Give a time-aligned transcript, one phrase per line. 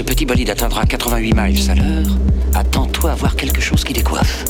[0.00, 2.16] ce petit bolide atteindra 88 miles à l'heure,
[2.54, 4.46] attends-toi à voir quelque chose qui décoiffe.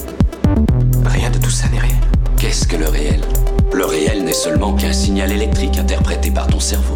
[1.04, 1.96] Rien de tout ça n'est réel.
[2.38, 3.20] Qu'est-ce que le réel?
[3.72, 6.94] Le réel n'est seulement qu'un signal électrique interprété par ton cerveau.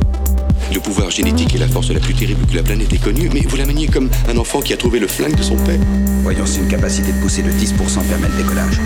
[0.72, 3.40] Le pouvoir génétique est la force la plus terrible que la planète ait connue, mais
[3.40, 5.80] vous la maniez comme un enfant qui a trouvé le flingue de son père.
[6.22, 8.78] Voyons, c'est une capacité de pousser de 10% permet le décollage.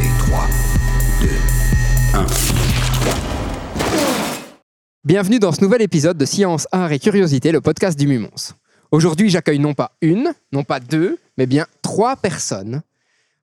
[0.00, 0.48] Et 3,
[1.20, 1.28] 2,
[2.14, 2.26] 1.
[5.04, 8.54] Bienvenue dans ce nouvel épisode de Science, Art et Curiosité, le podcast du Mumons.
[8.92, 12.82] Aujourd'hui, j'accueille non pas une, non pas deux, mais bien trois personnes.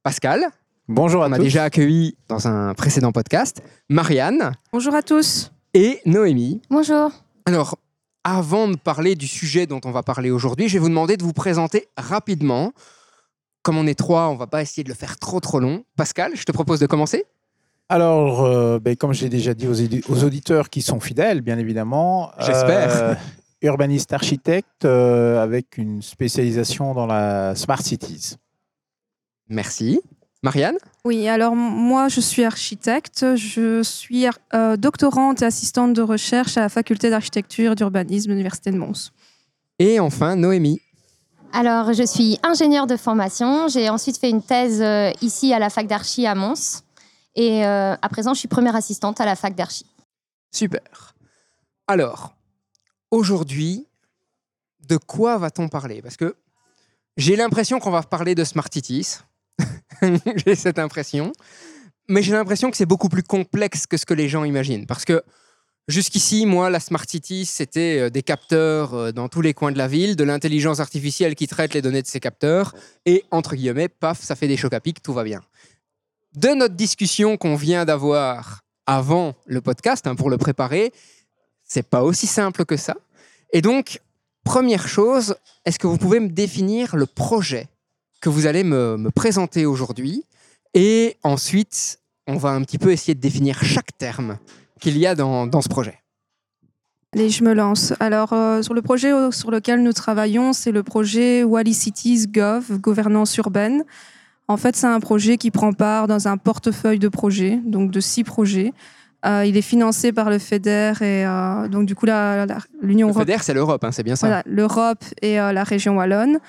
[0.04, 0.46] Pascal,
[0.88, 5.52] Bonjour à on a déjà accueilli dans un précédent podcast, Marianne Bonjour à tous.
[5.76, 6.62] et Noémie.
[6.70, 7.12] Bonjour.
[7.46, 7.78] Alors,
[8.24, 11.24] avant de parler du sujet dont on va parler aujourd'hui, je vais vous demander de
[11.24, 12.72] vous présenter rapidement.
[13.62, 15.84] Comme on est trois, on va pas essayer de le faire trop trop long.
[15.96, 17.26] Pascal, je te propose de commencer.
[17.88, 21.58] Alors, euh, ben, comme j'ai déjà dit aux, édi- aux auditeurs qui sont fidèles, bien
[21.58, 22.32] évidemment.
[22.40, 23.18] J'espère.
[23.62, 28.36] urbaniste architecte euh, avec une spécialisation dans la Smart Cities.
[29.48, 30.02] Merci.
[30.42, 30.78] Marianne?
[31.04, 36.62] Oui, alors moi je suis architecte, je suis euh, doctorante et assistante de recherche à
[36.62, 39.12] la faculté d'architecture et d'urbanisme de l'Université de Mons.
[39.80, 40.82] Et enfin, Noémie.
[41.52, 43.68] Alors, je suis ingénieure de formation.
[43.70, 46.84] J'ai ensuite fait une thèse euh, ici à la fac d'archi à Mons.
[47.36, 49.86] Et euh, à présent, je suis première assistante à la fac d'archi.
[50.54, 51.16] Super.
[51.88, 52.34] Alors,
[53.12, 53.88] aujourd'hui,
[54.88, 56.02] de quoi va-t-on parler?
[56.02, 56.36] Parce que
[57.18, 59.18] j'ai l'impression qu'on va parler de Smart Cities.
[60.36, 61.32] j'ai cette impression.
[62.08, 64.88] Mais j'ai l'impression que c'est beaucoup plus complexe que ce que les gens imaginent.
[64.88, 65.24] Parce que
[65.88, 69.78] jusqu'ici, moi, la Smart City, c'était euh, des capteurs euh, dans tous les coins de
[69.78, 72.74] la ville, de l'intelligence artificielle qui traite les données de ces capteurs,
[73.06, 75.42] et entre guillemets, paf, ça fait des chocs à pic, tout va bien.
[76.36, 80.92] De notre discussion qu'on vient d'avoir avant le podcast, hein, pour le préparer,
[81.70, 82.98] c'est pas aussi simple que ça.
[83.54, 84.02] Et donc,
[84.44, 87.68] première chose, est-ce que vous pouvez me définir le projet
[88.22, 90.26] que vous allez me, présenter aujourd'hui?
[90.74, 94.38] Et ensuite, on va un petit peu essayer de définir chaque terme
[94.82, 96.00] qu'il y a dans, dans ce projet.
[97.16, 97.94] Allez, je me lance.
[98.00, 102.78] Alors, euh, sur le projet sur lequel nous travaillons, c'est le projet Wally Cities Gov,
[102.80, 103.84] gouvernance urbaine.
[104.48, 108.00] En fait, c'est un projet qui prend part dans un portefeuille de projets, donc de
[108.00, 108.74] six projets.
[109.26, 113.38] Euh, il est financé par le FEDER et euh, donc du coup l'Union Le européenne.
[113.38, 116.40] FEDER, c'est l'Europe, hein, c'est bien ça Voilà, l'Europe et euh, la région wallonne.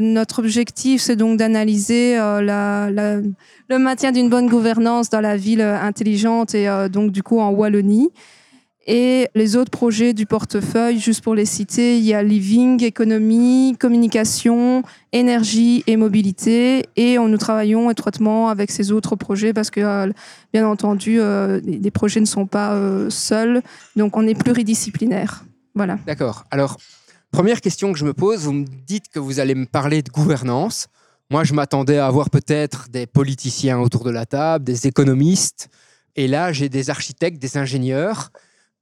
[0.00, 6.68] Notre objectif, c'est donc d'analyser le maintien d'une bonne gouvernance dans la ville intelligente et
[6.90, 8.10] donc du coup en Wallonie.
[8.86, 13.76] Et les autres projets du portefeuille, juste pour les citer, il y a living, économie,
[13.80, 16.84] communication, énergie et mobilité.
[16.96, 20.12] Et on, nous travaillons étroitement avec ces autres projets parce que, euh,
[20.52, 23.62] bien entendu, euh, les, projets ne sont pas euh, seuls.
[23.96, 25.44] Donc on est pluridisciplinaire.
[25.74, 25.98] Voilà.
[26.06, 26.44] D'accord.
[26.50, 26.76] Alors,
[27.30, 30.10] première question que je me pose, vous me dites que vous allez me parler de
[30.10, 30.88] gouvernance.
[31.30, 35.70] Moi, je m'attendais à avoir peut-être des politiciens autour de la table, des économistes.
[36.16, 38.30] Et là, j'ai des architectes, des ingénieurs.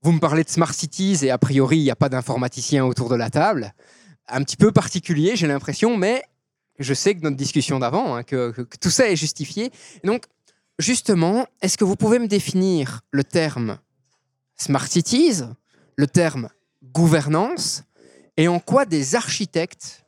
[0.02, 3.08] Vous me parlez de Smart Cities et a priori, il n'y a pas d'informaticiens autour
[3.08, 3.72] de la table.
[4.28, 6.22] Un petit peu particulier, j'ai l'impression, mais
[6.78, 9.70] je sais que notre discussion d'avant, hein, que, que- tout ça est justifié.
[10.02, 10.24] Donc,
[10.78, 13.78] justement, est-ce que vous pouvez me définir le terme
[14.56, 15.42] Smart Cities,
[15.96, 16.48] le terme
[16.92, 17.84] gouvernance
[18.36, 20.01] et en quoi des architectes,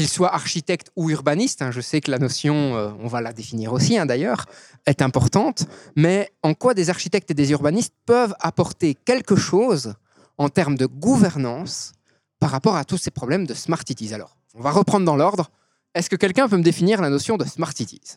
[0.00, 3.34] qu'ils soient architectes ou urbanistes, hein, je sais que la notion, euh, on va la
[3.34, 4.46] définir aussi hein, d'ailleurs,
[4.86, 9.92] est importante, mais en quoi des architectes et des urbanistes peuvent apporter quelque chose
[10.38, 11.92] en termes de gouvernance
[12.38, 14.14] par rapport à tous ces problèmes de smart cities?
[14.14, 15.50] Alors, on va reprendre dans l'ordre.
[15.94, 18.16] Est-ce que quelqu'un peut me définir la notion de smart cities?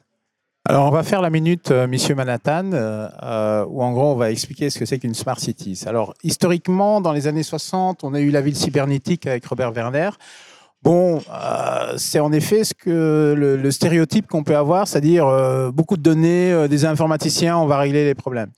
[0.63, 4.31] Alors, on va faire la minute euh, Monsieur Manhattan, euh, où en gros, on va
[4.31, 5.83] expliquer ce que c'est qu'une Smart Cities.
[5.85, 10.11] Alors, historiquement, dans les années 60, on a eu la ville cybernétique avec Robert Werner.
[10.83, 15.95] Bon, euh, c'est en effet ce que le, stéréotype qu'on peut avoir, c'est-à-dire euh, beaucoup
[15.95, 18.49] de données, euh, des informaticiens, on va régler les problèmes.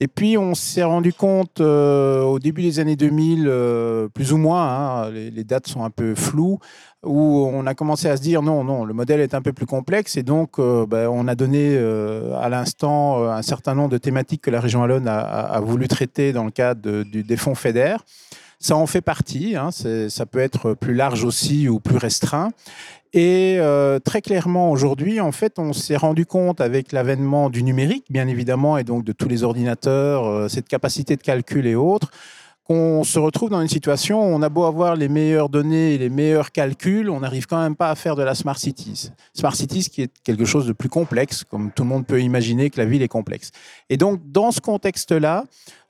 [0.00, 5.04] Et puis, on s'est rendu compte au début des années 2000, euh, plus ou moins,
[5.04, 6.58] hein, les, dates sont un peu floues,
[7.04, 9.66] où on a commencé à se dire non, non, le modèle est un peu plus
[9.66, 14.50] complexe et donc ben, on a donné à l'instant un certain nombre de thématiques que
[14.50, 17.96] la région Wallonne a, voulu traiter dans le cadre du- des fonds FEDER.
[18.62, 22.50] Ça en fait partie, hein, ça peut être plus large aussi ou plus restreint.
[23.12, 28.04] Et euh, très clairement, aujourd'hui, en fait, on s'est rendu compte avec l'avènement du numérique,
[28.10, 32.10] bien évidemment, et donc de tous les ordinateurs, euh, cette capacité de calcul et autres,
[32.62, 35.98] qu'on se retrouve dans une situation où on a beau avoir les meilleures données et
[35.98, 39.10] les meilleurs calculs, on n'arrive quand même pas à faire de la Smart Cities.
[39.34, 42.70] Smart Cities qui est quelque chose de plus complexe, comme tout le monde peut imaginer
[42.70, 43.50] que la ville est complexe.
[43.88, 45.46] Et donc, dans ce contexte-là,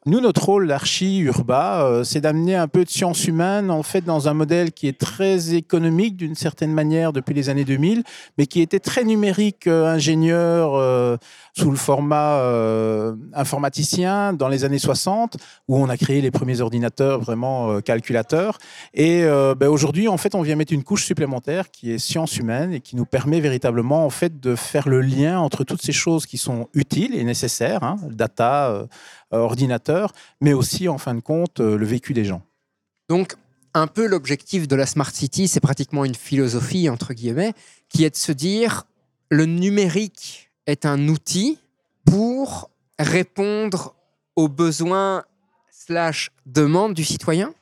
[0.06, 4.28] Nous, notre rôle, l'archi-urba, euh, c'est d'amener un peu de science humaine, en fait, dans
[4.28, 8.02] un modèle qui est très économique d'une certaine manière depuis les années 2000,
[8.38, 11.18] mais qui était très numérique, euh, ingénieur, euh,
[11.54, 12.40] sous le format
[13.34, 15.36] informaticien dans les années 60,
[15.68, 18.58] où on a créé les premiers ordinateurs vraiment calculateurs.
[18.94, 22.72] Et ben, aujourd'hui, en fait, on vient mettre une couche supplémentaire qui est science humaine
[22.72, 26.24] et qui nous permet véritablement, en fait, de faire le lien entre toutes ces choses
[26.24, 28.86] qui sont utiles et nécessaires, hein, data,
[29.38, 32.42] ordinateur, mais aussi, en fin de compte, euh, le vécu des gens.
[33.08, 33.34] Donc,
[33.74, 37.52] un peu l'objectif de la Smart City, c'est pratiquement une philosophie, entre guillemets,
[37.88, 38.84] qui est de se dire
[39.30, 41.58] le numérique est un outil
[42.04, 43.94] pour répondre
[44.36, 45.24] aux besoins
[45.70, 47.54] slash demandes du citoyen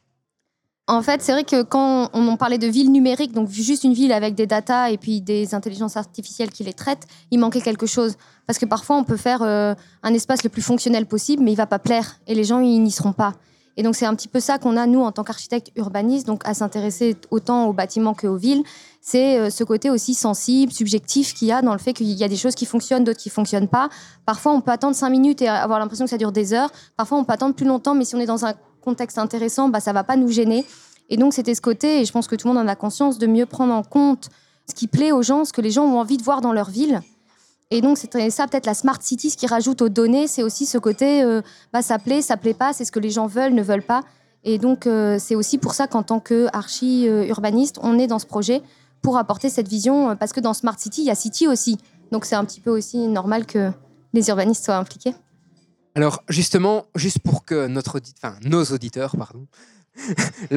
[0.91, 4.11] En fait, c'est vrai que quand on parlait de ville numérique, donc juste une ville
[4.11, 8.17] avec des datas et puis des intelligences artificielles qui les traitent, il manquait quelque chose.
[8.47, 11.57] Parce que parfois, on peut faire euh, un espace le plus fonctionnel possible, mais il
[11.57, 13.35] va pas plaire et les gens, ils n'y seront pas.
[13.77, 16.41] Et donc, c'est un petit peu ça qu'on a, nous, en tant qu'architectes urbanistes, donc
[16.49, 18.63] à s'intéresser autant aux bâtiments qu'aux villes.
[19.03, 22.25] C'est euh, ce côté aussi sensible, subjectif qu'il y a dans le fait qu'il y
[22.25, 23.91] a des choses qui fonctionnent, d'autres qui fonctionnent pas.
[24.25, 26.71] Parfois, on peut attendre cinq minutes et avoir l'impression que ça dure des heures.
[26.97, 28.55] Parfois, on peut attendre plus longtemps, mais si on est dans un
[28.89, 30.65] contexte intéressant, bah, ça va pas nous gêner.
[31.11, 33.19] Et donc, c'était ce côté, et je pense que tout le monde en a conscience,
[33.19, 34.29] de mieux prendre en compte
[34.69, 36.71] ce qui plaît aux gens, ce que les gens ont envie de voir dans leur
[36.71, 37.01] ville.
[37.71, 40.65] Et donc, c'est ça, peut-être la Smart City, ce qui rajoute aux données, c'est aussi
[40.65, 41.43] ce côté, euh,
[41.73, 44.03] bah, ça plaît, ça plaît pas, c'est ce que les gens veulent, ne veulent pas.
[44.45, 48.63] Et donc, euh, c'est aussi pour ça qu'en tant qu'archi-urbaniste, on est dans ce projet
[49.03, 51.77] pour apporter cette vision, euh, parce que dans Smart City, il y a City aussi.
[52.11, 53.71] Donc, c'est un petit peu aussi normal que
[54.15, 55.15] les urbanistes soient impliqués.
[55.99, 59.49] Alors, justement, juste pour que nos auditeurs, pardon,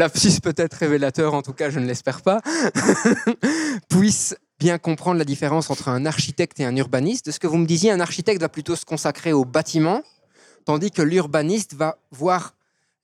[0.44, 2.42] peut-être révélateur, en tout cas, je ne l'espère pas,
[3.90, 7.26] puissent bien comprendre la différence entre un architecte et un urbaniste.
[7.26, 10.04] De ce que vous me disiez, un architecte va plutôt se consacrer au bâtiment,
[10.66, 12.54] tandis que l'urbaniste va voir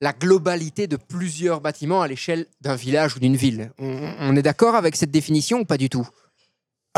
[0.00, 3.72] la globalité de plusieurs bâtiments à l'échelle d'un village ou d'une ville.
[3.80, 6.06] On est d'accord avec cette définition ou pas du tout?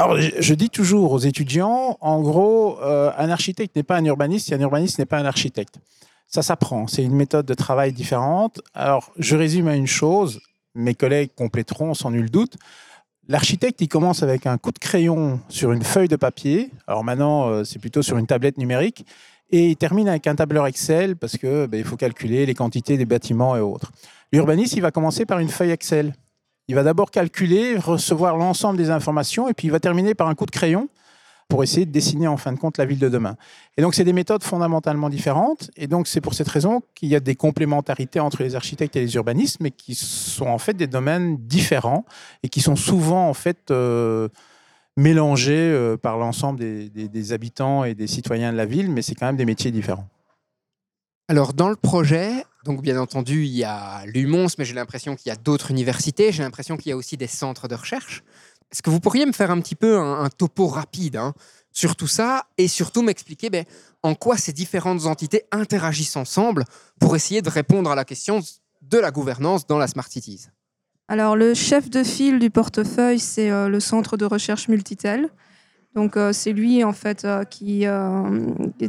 [0.02, 4.50] Alors, je, dis toujours aux étudiants, en gros, euh, un architecte n'est pas un urbaniste
[4.50, 5.75] et un urbaniste n'est pas un architecte.
[6.26, 8.62] Ça s'apprend, c'est une méthode de travail différente.
[8.73, 10.41] Alors, je résume à une chose,
[10.75, 12.56] mes collègues compléteront sans nul doute.
[13.29, 16.70] L'architecte, il commence avec un coup de crayon sur une feuille de papier.
[16.87, 19.05] Alors maintenant, euh, c'est plutôt sur une tablette numérique.
[19.50, 22.97] Et il termine avec un tableur Excel parce que ben, il faut calculer les quantités
[22.97, 23.93] des bâtiments et autres.
[24.32, 26.14] L'urbaniste, il va commencer par une feuille Excel.
[26.71, 30.37] Il va d'abord calculer, recevoir l'ensemble des informations, et puis il va terminer par un
[30.37, 30.89] coup de crayon
[31.49, 33.37] pour essayer de dessiner en fin de compte la ville de demain.
[33.77, 35.73] Et donc, c'est des méthodes fondamentalement différentes.
[35.77, 39.01] Et donc, c'est pour cette raison qu'il y a des complémentarités entre les architectes et
[39.01, 42.05] les urbanistes, mais qui sont en fait des domaines différents
[42.45, 44.29] et qui sont souvent en fait euh,
[44.97, 49.27] mélangés euh, par l'ensemble des, habitants et des citoyens de la ville, mais c'est quand
[49.27, 50.07] même des métiers différents.
[51.27, 55.29] Alors, dans le projet, donc bien entendu, il y a l'UMONS, mais j'ai l'impression qu'il
[55.29, 58.23] y a d'autres universités, j'ai l'impression qu'il y a aussi des centres de recherche.
[58.71, 61.35] Est-ce que vous pourriez me faire un petit peu un, topo rapide hein,
[61.73, 63.65] sur tout ça et surtout m'expliquer ben,
[64.03, 66.65] en quoi ces différentes entités interagissent ensemble
[67.01, 68.41] pour essayer de répondre à la question
[68.83, 70.47] de la gouvernance dans la Smart Cities?
[71.09, 75.29] Alors, le chef de file du portefeuille, c'est euh, le centre de recherche Multitel.
[75.95, 78.23] Donc, euh, c'est lui, en fait, euh, qui, euh,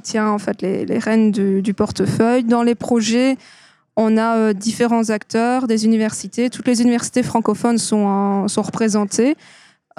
[0.03, 2.43] tient en fait, les, les rênes du, du portefeuille.
[2.43, 3.37] Dans les projets,
[3.95, 6.49] on a euh, différents acteurs, des universités.
[6.49, 9.35] Toutes les universités francophones sont, en- sont représentées.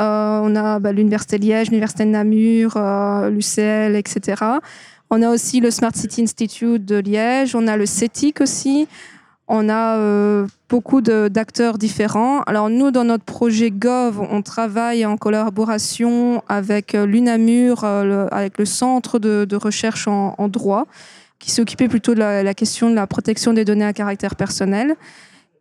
[0.01, 4.43] Euh, on a bah, l'Université Liège, l'Université de Namur, euh, l'UCL, etc.
[5.11, 7.55] On a aussi le Smart City Institute de Liège.
[7.55, 8.87] On a le CETIC aussi.
[9.55, 12.41] On a euh, beaucoup d'acteurs différents.
[12.45, 18.57] Alors nous, dans notre projet Gov, on travaille en collaboration avec euh, l'UNAMUR, euh, avec
[18.57, 20.87] le Centre de, recherche en, droit,
[21.39, 24.97] qui s'occupait plutôt de la, question de la protection des données à caractère personnel.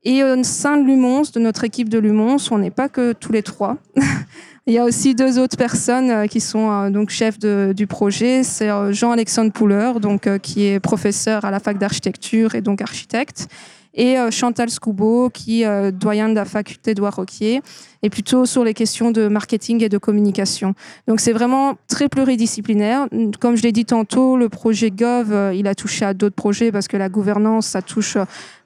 [0.06, 3.34] Et au sein de l'UMONS, de notre équipe de l'UMONS, on n'est pas que tous
[3.34, 3.76] les trois.
[4.68, 8.44] Il y a aussi deux autres personnes qui sont donc chefs du projet.
[8.44, 13.48] C'est Jean-Alexandre Pouler, donc, qui est professeur à la fac d'architecture et donc architecte
[13.94, 17.62] et euh, Chantal Scoubeau, qui est euh, doyen de la faculté de Roquier,
[18.04, 20.74] et plutôt sur les questions de marketing et de communication.
[21.08, 23.08] Donc c'est vraiment très pluridisciplinaire.
[23.40, 26.72] Comme je l'ai dit tantôt, le projet Gov, euh, il a touché à d'autres projets
[26.72, 28.18] parce que la gouvernance, ça touche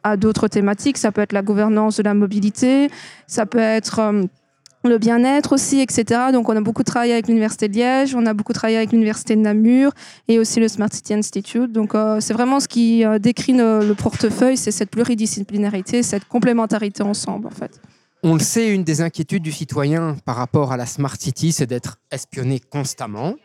[0.03, 0.97] à d'autres thématiques.
[0.97, 2.89] Ça peut être la gouvernance de la mobilité,
[3.27, 4.01] ça peut être...
[4.87, 6.03] le bien-être aussi, etc.
[6.31, 9.35] Donc, on a beaucoup travaillé avec l'Université de Liège, on a beaucoup travaillé avec l'Université
[9.35, 9.91] de Namur
[10.27, 11.71] et aussi le Smart City Institute.
[11.71, 16.25] Donc, euh, c'est vraiment ce qui euh, décrit le, le portefeuille, c'est cette pluridisciplinarité, cette
[16.25, 17.79] complémentarité ensemble, en fait.
[18.23, 21.67] On le sait, une des inquiétudes du citoyen par rapport à la Smart City, c'est
[21.67, 23.35] d'être espionné constamment,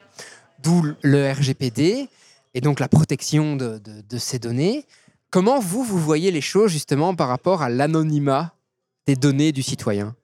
[0.63, 2.09] d'où le RGPD
[2.55, 4.87] et donc la protection de, de- de ces données.
[5.31, 8.55] Comment vous, vous voyez les choses justement par rapport à l'anonymat
[9.07, 10.15] des données du citoyen?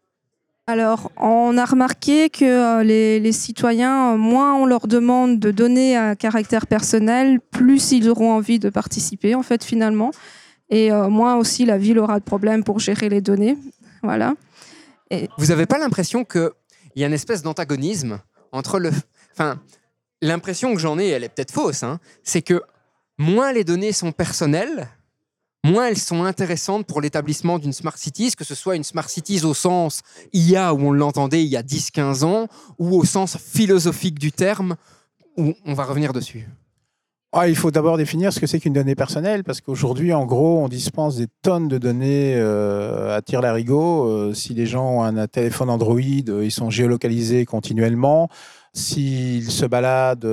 [0.68, 5.96] Alors, on a remarqué que euh, les, citoyens, euh, moins on leur demande de donner
[5.96, 10.10] un caractère personnel, plus ils auront envie de participer, en fait, finalement.
[10.68, 13.56] Et euh, moins aussi la ville aura de problèmes pour gérer les données.
[14.02, 14.34] Voilà.
[15.38, 16.50] Vous n'avez pas l'impression qu'il
[16.96, 18.18] y a une espèce d'antagonisme
[18.50, 18.90] entre le.
[19.32, 19.60] Enfin,
[20.20, 22.60] l'impression que j'en ai, elle est peut-être fausse, hein, c'est que
[23.18, 24.88] moins les données sont personnelles,
[25.66, 29.44] moins elles sont intéressantes pour l'établissement d'une Smart Cities, que ce soit une Smart Cities
[29.44, 34.18] au sens IA où on l'entendait il y a 10-15 ans, ou au sens philosophique
[34.18, 34.76] du terme,
[35.36, 36.48] où on va revenir dessus.
[37.32, 40.64] Ah, il faut d'abord définir ce que c'est qu'une donnée personnelle, parce qu'aujourd'hui, en gros,
[40.64, 44.08] on dispense des tonnes de données euh, à tir larigot.
[44.08, 48.30] Euh, si les gens ont un, téléphone Android, euh, ils sont géolocalisés continuellement.
[48.72, 50.26] S'ils se baladent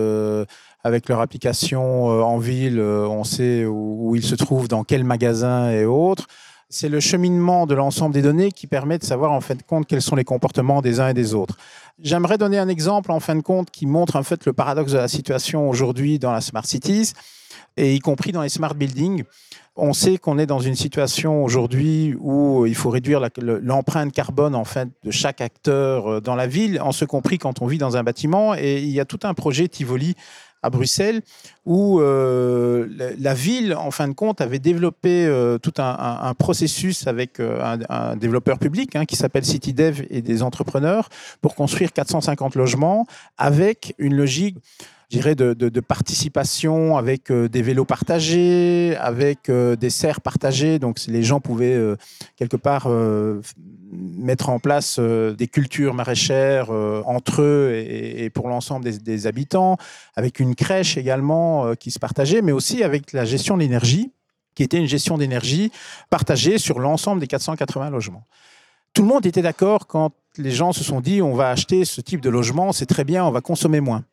[0.84, 5.72] avec leur application en ville, on sait où, où, ils se trouvent, dans quel magasin
[5.72, 6.28] et autres.
[6.70, 9.86] C'est le cheminement de l'ensemble des données qui permet de savoir en fin de compte
[9.86, 11.56] quels sont les comportements des uns et des autres.
[12.02, 14.98] J'aimerais donner un exemple en fin de compte qui montre en fait le paradoxe de
[14.98, 17.14] la situation aujourd'hui dans la Smart Cities
[17.78, 19.24] et y compris dans les Smart Buildings.
[19.76, 24.66] On sait qu'on est dans une situation aujourd'hui où il faut réduire l'empreinte carbone en
[24.66, 27.98] fait de chaque acteur euh, dans la ville, en ce compris quand on vit dans
[27.98, 28.56] un bâtiment.
[28.56, 30.16] Et il y a tout un projet Tivoli
[30.64, 31.22] à Bruxelles,
[31.66, 32.88] où euh,
[33.20, 38.16] la, ville, en fin de compte, avait développé euh, tout un, processus avec euh, un,
[38.16, 41.10] développeur public hein, qui s'appelle CityDev et des entrepreneurs
[41.42, 43.06] pour construire 450 logements
[43.38, 44.58] avec une logique
[45.18, 50.80] dirais, de, de, participation avec des vélos partagés, avec des serres partagées.
[50.80, 51.80] Donc, les gens pouvaient
[52.38, 52.88] quelque part
[53.94, 59.78] mettre en place euh, des cultures maraîchères euh, entre eux et, pour l'ensemble des, habitants,
[60.16, 64.12] avec une crèche également euh, qui se partageait, mais aussi avec la gestion de l'énergie,
[64.56, 65.72] qui était une gestion d'énergie
[66.10, 68.26] partagée sur l'ensemble des 480 logements.
[68.94, 72.02] Tout le monde était d'accord quand les gens se sont dit on va acheter ce
[72.02, 74.04] type de logement, c'est très bien, on va consommer moins.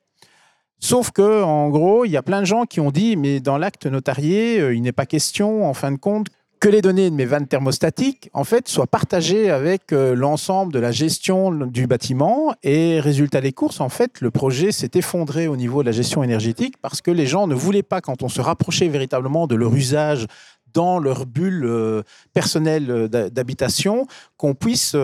[0.80, 3.58] Sauf que, en gros, il y a plein de gens qui ont dit, mais dans
[3.58, 6.28] l'acte notarié, il n'est pas question, en fin de compte,
[6.60, 10.78] que les données de mes vannes thermostatiques en fait soient partagées avec euh, l'ensemble de
[10.78, 15.56] la gestion du bâtiment et résultat des courses en fait le projet s'est effondré au
[15.56, 18.42] niveau de la gestion énergétique parce que les gens ne voulaient pas quand on se
[18.42, 20.26] rapprochait véritablement de leur usage
[20.74, 22.02] dans leur bulle euh,
[22.34, 24.06] personnelle euh, d'habitation
[24.36, 24.94] qu'on puisse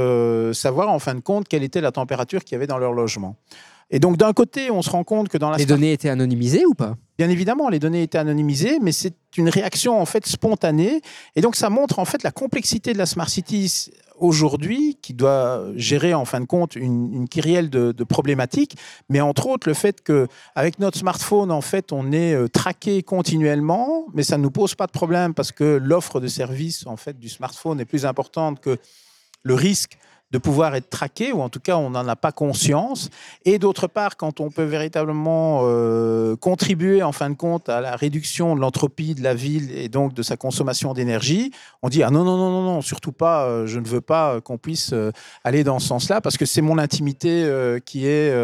[0.52, 3.36] savoir en fin de compte quelle était la température qu'il y avait dans leur logement.
[3.90, 6.66] Et donc d'un côté, on se rend compte que dans la les données étaient anonymisées
[6.66, 6.96] ou pas?
[7.18, 11.00] Bien évidemment, les données étaient anonymisées, mais c'est une réaction en fait spontanée.
[11.36, 15.64] Et donc ça montre en fait la complexité de la Smart City aujourd'hui, qui doit
[15.76, 18.76] gérer en fin de compte une, une kyrielle de, problématiques,
[19.08, 23.02] mais entre autres le fait que avec notre smartphone en fait on est euh, traqué
[23.02, 26.96] continuellement, mais ça ne nous pose pas de problème parce que l'offre de services en
[26.96, 28.78] fait du smartphone est plus importante que
[29.42, 29.98] le risque
[30.32, 33.10] de pouvoir être traqué, ou en tout cas on n'en a pas conscience.
[33.44, 37.94] Et d'autre part, quand on peut véritablement euh, contribuer en fin de compte à la
[37.94, 41.52] réduction de l'entropie de la ville et donc de sa consommation d'énergie,
[41.82, 44.40] on dit ah non non non non non surtout pas, euh, je ne veux pas
[44.40, 45.12] qu'on puisse euh,
[45.44, 47.16] aller dans ce sens-là parce que c'est mon intimité
[47.84, 48.34] qui est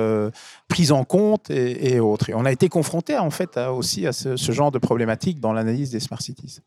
[0.68, 2.30] prise en compte et, autres.
[2.30, 5.52] Et on a été confronté en fait aussi à ce, ce genre de problématiques dans
[5.52, 6.60] l'analyse des smart cities.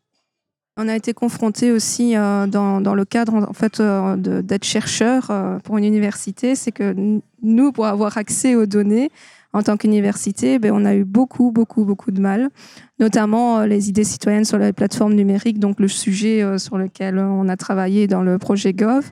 [0.78, 5.28] On a été confronté aussi euh, dans, dans, le cadre en fait euh, d'être chercheur
[5.30, 6.94] euh, pour une université, c'est que
[7.42, 9.10] nous, pour avoir accès aux données
[9.54, 12.50] en tant qu'université, ben, on a eu beaucoup, beaucoup, beaucoup de mal,
[12.98, 17.56] notamment les idées citoyennes sur les plateformes numériques, donc le sujet sur lequel on a
[17.56, 19.10] travaillé dans le projet Gov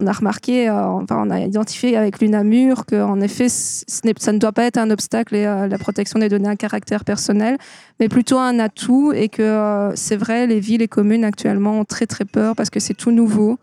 [0.00, 4.52] on a remarqué, euh, enfin, on a identifié avec l'UNAMUR qu'en effet, ça ne doit
[4.52, 7.56] pas être un obstacle et euh, la protection des données à caractère personnel,
[8.00, 11.84] mais plutôt un atout et que euh, c'est vrai, les villes et communes actuellement ont
[11.84, 13.58] très très peur parce que c'est tout nouveau,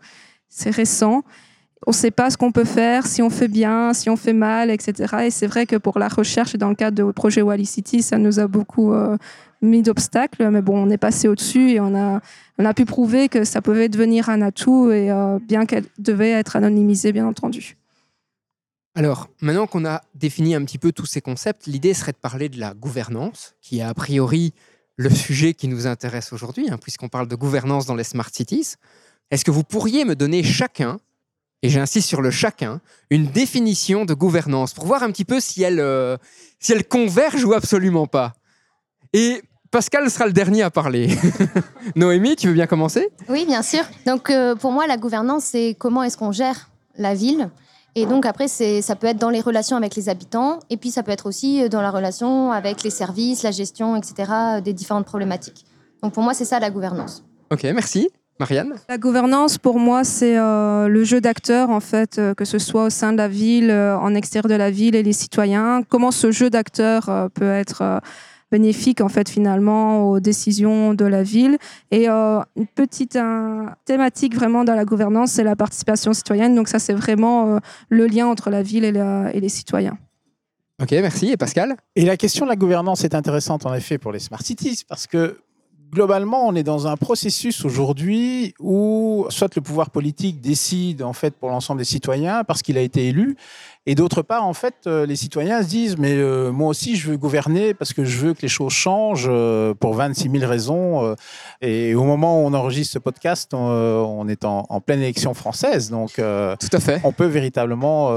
[0.48, 1.24] c'est récent.
[1.86, 4.34] On ne sait pas ce qu'on peut faire, si on fait bien, si on fait
[4.34, 5.16] mal, etc.
[5.24, 8.18] Et c'est vrai que pour la recherche, dans le cadre du projet Wally City, ça
[8.18, 8.92] nous a beaucoup
[9.62, 12.20] mis d'obstacles, mais bon, on est passé au-dessus et on a,
[12.58, 16.30] on a pu prouver que ça pouvait devenir un atout, et euh, bien qu'elle devait
[16.30, 17.76] être anonymisée, bien entendu.
[18.94, 22.48] Alors, maintenant qu'on a défini un petit peu tous ces concepts, l'idée serait de parler
[22.48, 24.52] de la gouvernance, qui est a priori
[24.96, 28.74] le sujet qui nous intéresse aujourd'hui, hein, puisqu'on parle de gouvernance dans les smart cities.
[29.30, 30.98] Est-ce que vous pourriez me donner chacun,
[31.62, 35.62] et j'insiste sur le chacun, une définition de gouvernance pour voir un petit peu si
[35.62, 36.16] elle, euh,
[36.58, 38.32] si elle converge ou absolument pas
[39.12, 41.16] Et Pascal sera le dernier à parler.
[41.96, 43.08] Noémie, tu veux bien commencer?
[43.28, 43.82] Oui, bien sûr.
[44.06, 47.50] Donc euh, pour moi, la gouvernance, c'est comment est-ce qu'on gère la ville.
[47.94, 51.02] Et donc après, ça peut être dans les relations avec les habitants, et puis ça
[51.02, 55.66] peut être aussi dans la relation avec les services, la gestion, etc., des différentes problématiques.
[56.00, 57.24] Donc pour moi, c'est ça la gouvernance.
[57.50, 58.08] Ok, merci.
[58.40, 58.74] Marianne?
[58.88, 62.84] La gouvernance, pour moi, c'est euh, le jeu d'acteurs, en fait, euh, que ce soit
[62.86, 65.82] au sein de la ville, euh, en extérieur de la ville et les citoyens.
[65.88, 67.98] Comment ce jeu d'acteurs euh, peut être euh,
[68.50, 71.56] bénéfique, en fait, finalement, aux décisions de la ville.
[71.92, 73.16] Et euh, une petite
[73.84, 76.56] thématique vraiment dans la gouvernance, c'est la participation citoyenne.
[76.56, 77.58] Donc ça, c'est vraiment euh,
[77.90, 79.96] le lien entre la ville et, la- et les citoyens.
[80.82, 81.28] Ok, merci.
[81.30, 81.76] Et Pascal?
[81.94, 85.06] Et la question de la gouvernance est intéressante en effet pour les smart cities parce
[85.06, 85.36] que
[85.90, 91.34] globalement, on est dans un processus aujourd'hui où soit le pouvoir politique décide en fait
[91.34, 93.36] pour l'ensemble des citoyens parce qu'il a été élu,
[93.86, 97.10] et d'autre part, en fait, euh, les citoyens se disent mais euh, moi aussi je
[97.10, 101.04] veux gouverner parce que je veux que les choses changent euh, pour 26 000 raisons.
[101.04, 101.14] euh,
[101.60, 105.34] et au moment où on enregistre ce podcast, on, on est en, en pleine élection
[105.34, 106.20] française, donc Tout
[106.76, 107.00] à fait.
[107.04, 108.10] on peut véritablement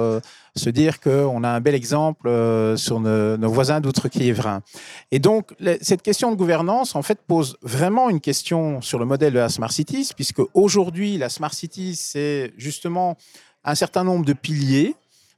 [0.55, 4.61] se dire qu'on a un bel exemple euh, sur nos, voisins d'outre-Kiévrin.
[5.11, 9.33] Et donc, cette question de gouvernance, en fait, pose vraiment une question sur le modèle
[9.33, 13.17] de la Smart Cities, puisque aujourd'hui, la Smart Cities, c'est justement
[13.63, 14.95] un certain nombre de piliers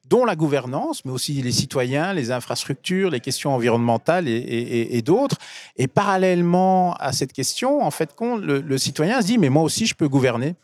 [0.10, 5.38] dont la gouvernance, mais aussi les citoyens, les infrastructures, les questions environnementales et, d'autres.
[5.78, 9.96] Et parallèlement à cette question, en fait, le citoyen se dit, mais moi aussi, je
[9.96, 10.56] peux gouverner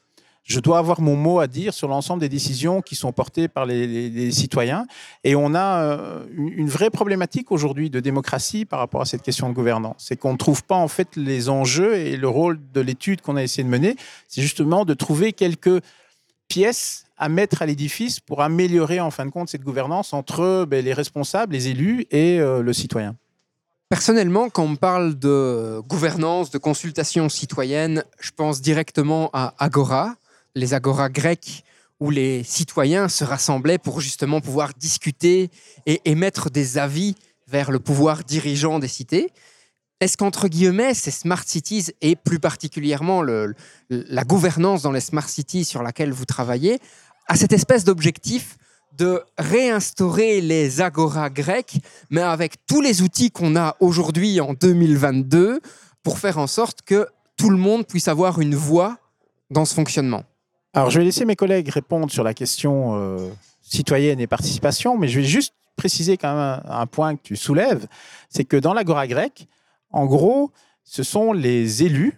[0.44, 3.66] je dois avoir mon mot à dire sur l'ensemble des décisions qui sont portées par
[3.66, 4.86] les, citoyens.
[5.24, 9.50] Et on a euh, une, vraie problématique aujourd'hui de démocratie par rapport à cette question
[9.50, 9.96] de gouvernance.
[10.00, 13.36] C'est qu'on ne trouve pas en fait les enjeux et le rôle de l'étude qu'on
[13.36, 13.96] a essayé de mener,
[14.28, 15.82] c'est justement de trouver quelques
[16.48, 20.84] pièces à mettre à l'édifice pour améliorer en fin de compte cette gouvernance entre ben,
[20.84, 23.16] les responsables, les élus et euh, le citoyen.
[23.90, 30.16] Personnellement, quand on parle de gouvernance, de consultation citoyenne, je pense directement à Agora,
[30.56, 31.64] les Agora grecs,
[32.00, 35.50] où les citoyens se rassemblaient pour justement pouvoir discuter
[35.86, 37.16] et émettre des avis
[37.48, 39.32] vers le pouvoir dirigeant des cités.
[40.00, 45.64] Est-ce qu'entre guillemets, ces smart cities et plus particulièrement la gouvernance dans les smart cities
[45.64, 46.80] sur laquelle vous travaillez
[47.28, 48.58] a cette espèce d'objectif
[48.98, 51.78] de réinstaurer les agora grecs,
[52.10, 55.62] mais avec tous les outils qu'on a aujourd'hui en 2022
[56.04, 58.98] pour faire en sorte que tout le monde puisse avoir une voix
[59.52, 60.24] dans ce fonctionnement?
[60.74, 63.30] Alors, je vais laisser mes collègues répondre sur la question euh,
[63.62, 67.88] citoyenne et participation, mais je vais juste préciser quand même un, point que tu soulèves,
[68.30, 69.48] c'est que dans l'agora grecque,
[69.90, 70.52] en gros,
[70.84, 72.18] ce sont les élus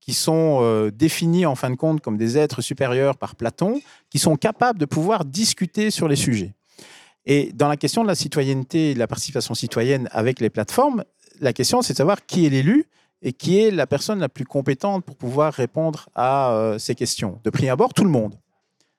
[0.00, 4.18] qui sont euh, définis en fin de compte comme des êtres supérieurs par Platon, qui
[4.18, 6.54] sont capables de pouvoir discuter sur les sujets.
[7.26, 11.04] Et dans la question de la citoyenneté et de la participation citoyenne avec les plateformes,
[11.40, 12.86] la question c'est de savoir qui est l'élu
[13.22, 17.40] et qui est la personne la plus compétente pour pouvoir répondre à euh, ces questions.
[17.44, 18.34] De prix abord, tout le monde.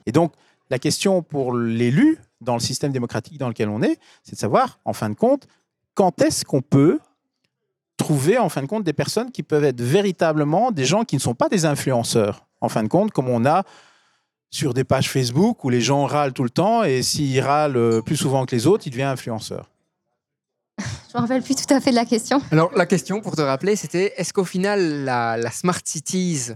[0.05, 0.33] Et donc,
[0.69, 4.79] la question pour l'élu, dans le système démocratique dans lequel on est, c'est de savoir,
[4.85, 5.47] en fin de compte,
[5.93, 6.99] quand est-ce qu'on peut
[7.97, 11.21] trouver, en fin de compte, des personnes qui peuvent être véritablement des gens qui ne
[11.21, 13.63] sont pas des influenceurs, en fin de compte, comme on a
[14.49, 18.01] sur des pages Facebook où les gens râlent tout le temps et s'ils râlent euh,
[18.01, 19.72] plus souvent que les autres, ils deviennent influenceurs.
[21.11, 22.41] Je me rappelle plus tout à fait de la question.
[22.51, 26.51] Alors la question pour te rappeler, c'était est-ce qu'au final la, la smart cities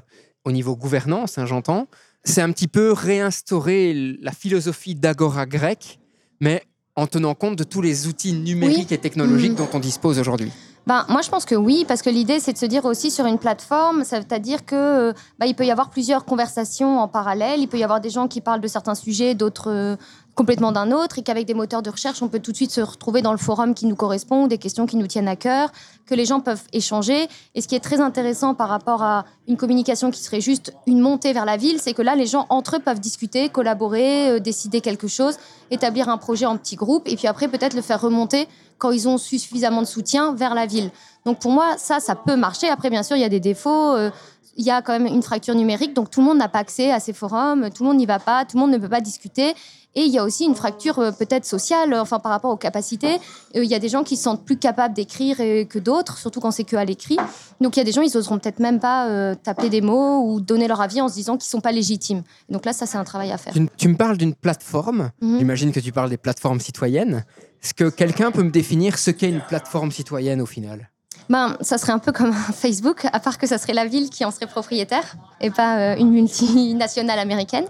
[0.45, 1.87] au niveau gouvernance, hein, j'entends,
[2.23, 5.99] c'est un petit peu réinstaurer la philosophie d'agora grecque,
[6.39, 6.63] mais
[6.95, 9.57] en tenant compte de tous les outils numériques et technologiques Mhm.
[9.57, 10.51] dont on dispose aujourd'hui.
[10.87, 13.25] Ben, moi, je pense que oui, parce que l'idée, c'est de se dire aussi sur
[13.25, 17.59] une plateforme, c'est-à-dire que euh, bah, il peut y avoir plusieurs conversations en parallèle.
[17.59, 19.95] Il peut y avoir des gens qui parlent de certains sujets, d'autres euh,
[20.37, 22.79] complètement d'un autre, et qu'avec des moteurs de recherche, on peut tout de suite se
[22.79, 25.71] retrouver dans le forum qui nous correspond, des questions qui nous tiennent à cœur,
[26.05, 27.27] que les gens peuvent échanger.
[27.55, 30.99] Et ce qui est très intéressant par rapport à une communication qui serait juste une
[30.99, 34.39] montée vers la ville, c'est que là, les gens entre eux peuvent discuter, collaborer, euh,
[34.39, 35.37] décider quelque chose,
[35.71, 38.47] établir un projet en petits groupes, et puis après peut-être le faire remonter
[38.77, 40.91] quand ils ont suffisamment de soutien vers la ville.
[41.25, 42.69] Donc pour moi, ça, ça peut marcher.
[42.69, 43.95] Après, bien sûr, il y a des défauts.
[43.95, 44.11] euh,
[44.57, 46.91] il y a quand même une fracture numérique, donc tout le monde n'a pas accès
[46.91, 49.01] à ces forums, tout le monde n'y va pas, tout le monde ne peut pas
[49.01, 49.53] discuter.
[49.95, 52.57] Et il y a aussi une fracture euh, peut-être sociale, euh, enfin par rapport aux
[52.57, 53.15] capacités.
[53.55, 56.39] Euh, il y a des gens qui se sentent plus capables d'écrire que d'autres, surtout
[56.39, 57.17] quand c'est que à l'écrit.
[57.61, 60.39] Donc il y a des gens, ils oseront peut-être même pas taper des mots ou
[60.39, 62.21] donner leur avis en se disant qu'ils sont pas légitimes.
[62.49, 63.53] Donc là, ça c'est un travail à faire.
[63.53, 65.39] Tu, tu me parles d'une plateforme, Mhm.
[65.39, 67.25] j'imagine que tu parles des plateformes citoyennes.
[67.63, 70.89] Est-ce que quelqu'un peut me définir ce qu'est une plateforme citoyenne au final?
[71.29, 74.23] Ben, ça serait un peu comme Facebook, à part que ça serait la ville qui
[74.23, 77.65] en serait propriétaire et pas une multinationale américaine.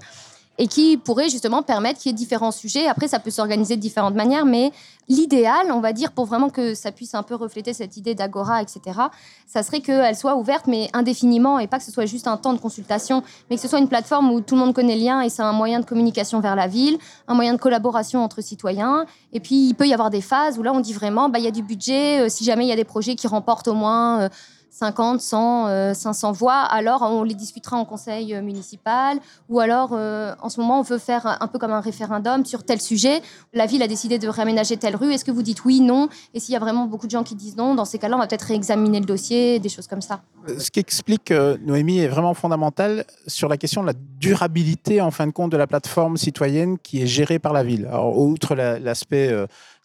[0.58, 2.88] Et qui pourrait justement permettre qu'il y ait différents sujets.
[2.88, 4.72] Après, ça peut s'organiser de différentes manières, mais
[5.10, 8.62] l'idéal, on va dire, pour vraiment que ça puisse un peu refléter cette idée d'agora,
[8.62, 9.00] etc.,
[9.46, 12.54] ça serait qu'elle soit ouverte, mais indéfiniment, et pas que ce soit juste un temps
[12.54, 15.22] de consultation, mais que ce soit une plateforme où tout le monde connaît le lien
[15.22, 19.06] et c'est un moyen de communication vers la ville, un moyen de collaboration entre citoyens.
[19.34, 21.46] Et puis, il peut y avoir des phases où là, on dit vraiment, bah, il
[21.46, 23.74] y a du budget, euh, si jamais il y a des projets qui remportent au
[23.74, 24.30] moins euh,
[24.78, 29.18] 50, 100, 500 voix, alors on les discutera en conseil euh, municipal,
[29.50, 32.63] ou alors euh, en ce moment on veut faire un peu comme un référendum sur
[32.63, 33.24] tel sujet.
[33.54, 35.12] La ville a décidé de réaménager telle rue.
[35.12, 36.10] Est-ce que vous dites oui, non?
[36.36, 38.20] Et s'il y a vraiment beaucoup de gens qui disent non, dans ces cas-là, on
[38.20, 40.22] va peut-être réexaminer le dossier, des choses comme ça.
[40.60, 45.26] Ce qui explique, Noémie, est vraiment fondamental sur la question de la durabilité, en fin
[45.26, 47.88] de compte, de la plateforme citoyenne qui est gérée par la ville.
[47.88, 49.34] Alors, outre l'aspect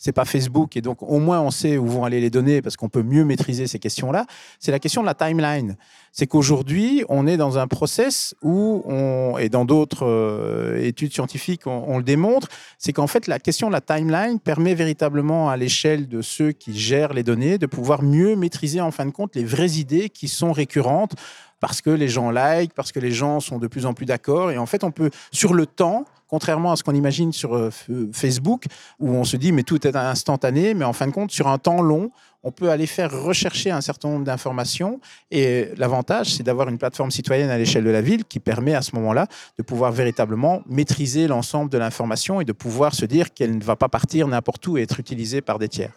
[0.02, 2.76] c'est pas Facebook et donc au moins on sait où vont aller les données parce
[2.76, 4.26] qu'on peut mieux maîtriser ces questions-là.
[4.58, 5.76] C'est la question de la timeline.
[6.10, 11.68] C'est qu'aujourd'hui on est dans un process où on et dans d'autres euh, études scientifiques
[11.68, 16.08] on, le démontre, c'est qu'en fait la question de la timeline permet véritablement à l'échelle
[16.08, 19.44] de ceux qui gèrent les données de pouvoir mieux maîtriser en fin de compte les
[19.44, 21.14] vraies idées qui sont récurrentes
[21.60, 24.50] parce que les gens like, parce que les gens sont de plus en plus d'accord.
[24.50, 27.70] Et en fait, on peut, sur le temps, contrairement à ce qu'on imagine sur euh,
[28.10, 28.64] Facebook,
[28.98, 31.58] où on se dit mais tout est instantané, mais en fin de compte, sur un
[31.58, 32.10] temps long,
[32.42, 34.98] on peut aller faire rechercher un certain nombre d'informations.
[35.30, 38.80] Et l'avantage, c'est d'avoir une plateforme citoyenne à l'échelle de la ville qui permet à
[38.80, 39.26] ce moment-là
[39.58, 43.76] de pouvoir véritablement maîtriser l'ensemble de l'information et de pouvoir se dire qu'elle ne va
[43.76, 45.92] pas partir n'importe où et être utilisée par des tiers.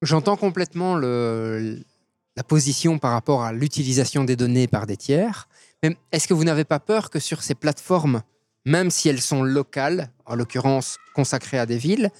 [0.00, 5.46] J'entends complètement la position par rapport à l'utilisation des données par des tiers.
[5.82, 8.22] Mais est-ce que vous n'avez pas peur que sur ces plateformes
[8.64, 12.10] même si elles sont locales, en l'occurrence consacrées à des villes,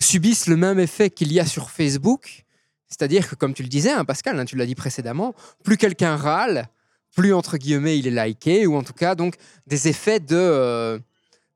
[0.00, 2.44] subissent le même effet qu'il y a sur Facebook.
[2.88, 6.16] C'est-à-dire que, comme tu le disais, hein, Pascal, hein, tu l'as dit précédemment, plus quelqu'un
[6.16, 6.68] râle,
[7.14, 10.98] plus entre guillemets il est liké, ou en tout cas donc des effets de euh,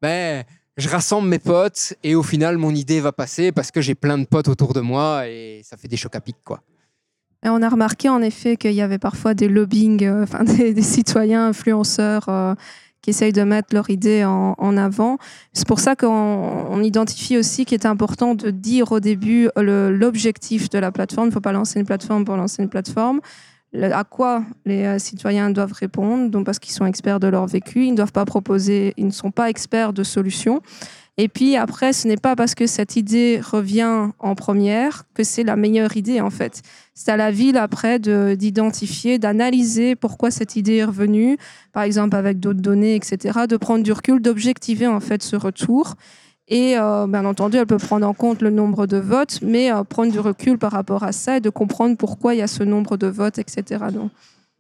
[0.00, 0.44] ben,
[0.76, 4.18] je rassemble mes potes et au final mon idée va passer parce que j'ai plein
[4.18, 6.62] de potes autour de moi et ça fait des chocs à pic quoi.
[7.44, 11.48] Et on a remarqué en effet qu'il y avait parfois des lobbying, euh, des, citoyens
[11.48, 12.54] influenceurs euh,
[13.02, 15.18] qui essayent de mettre leur idée en, avant.
[15.52, 20.78] C'est pour ça qu'on identifie aussi qu'il est important de dire au début l'objectif de
[20.78, 21.26] la plateforme.
[21.26, 23.20] Il ne faut pas lancer une plateforme pour lancer une plateforme.
[23.74, 27.84] à quoi les euh, citoyens doivent répondre, donc parce qu'ils sont experts de leur vécu,
[27.84, 30.60] ils ne doivent pas proposer, ils ne sont pas experts de solutions.
[31.16, 35.42] Et puis après, ce n'est pas parce que cette idée revient en première que c'est
[35.42, 36.62] la meilleure idée en fait.
[37.02, 41.38] C'est à la ville après d'identifier, d'analyser pourquoi cette idée est revenue,
[41.72, 45.94] par exemple avec d'autres données, etc., de prendre du recul, d'objectiver en fait ce retour.
[46.46, 49.82] Et euh, bien entendu, elle peut prendre en compte le nombre de votes, mais euh,
[49.82, 52.64] prendre du recul par rapport à ça et de comprendre pourquoi il y a ce
[52.64, 53.82] nombre de votes, etc.
[53.90, 54.10] Donc.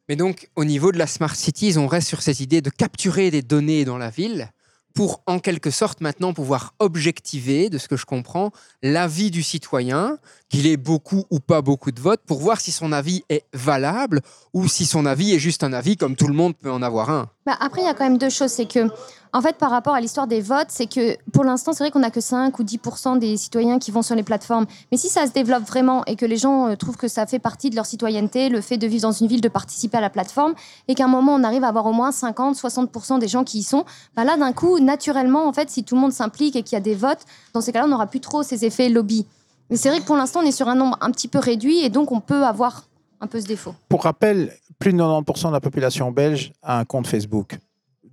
[0.08, 3.30] Mais donc, au niveau de la Smart Cities, on reste sur cette idée de capturer
[3.30, 4.48] des données dans la ville
[4.94, 8.50] pour en quelque sorte maintenant pouvoir objectiver, de ce que je comprends,
[8.82, 10.18] l'avis du citoyen,
[10.50, 14.20] qu'il ait beaucoup ou pas beaucoup de votes, pour voir si son avis est valable
[14.52, 17.08] ou si son avis est juste un avis comme tout le monde peut en avoir
[17.08, 17.28] un.
[17.46, 18.50] Bah après, il y a quand même deux choses.
[18.50, 18.90] C'est que
[19.32, 22.00] en fait, par rapport à l'histoire des votes, c'est que pour l'instant, c'est vrai qu'on
[22.00, 24.66] n'a que 5 ou 10% des citoyens qui vont sur les plateformes.
[24.90, 27.38] Mais si ça se développe vraiment et que les gens euh, trouvent que ça fait
[27.38, 30.10] partie de leur citoyenneté, le fait de vivre dans une ville, de participer à la
[30.10, 30.54] plateforme,
[30.88, 33.58] et qu'à un moment, on arrive à avoir au moins 50, 60% des gens qui
[33.58, 33.84] y sont,
[34.16, 36.76] bah là, d'un coup, naturellement, en fait, si tout le monde s'implique et qu'il y
[36.76, 39.26] a des votes, dans ces cas-là, on n'aura plus trop ces effets lobby.
[39.70, 41.84] Mais c'est vrai que pour l'instant, on est sur un nombre un petit peu réduit
[41.84, 42.84] et donc on peut avoir
[43.20, 43.74] un peu ce défaut.
[43.88, 47.58] Pour rappel, plus de 90% de la population belge a un compte Facebook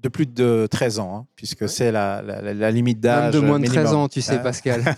[0.02, 2.22] de plus de 13 ans, hein, puisque c'est la,
[2.72, 3.34] limite d'âge.
[3.34, 4.84] de moins de 13 ans, tu sais, hein Pascal.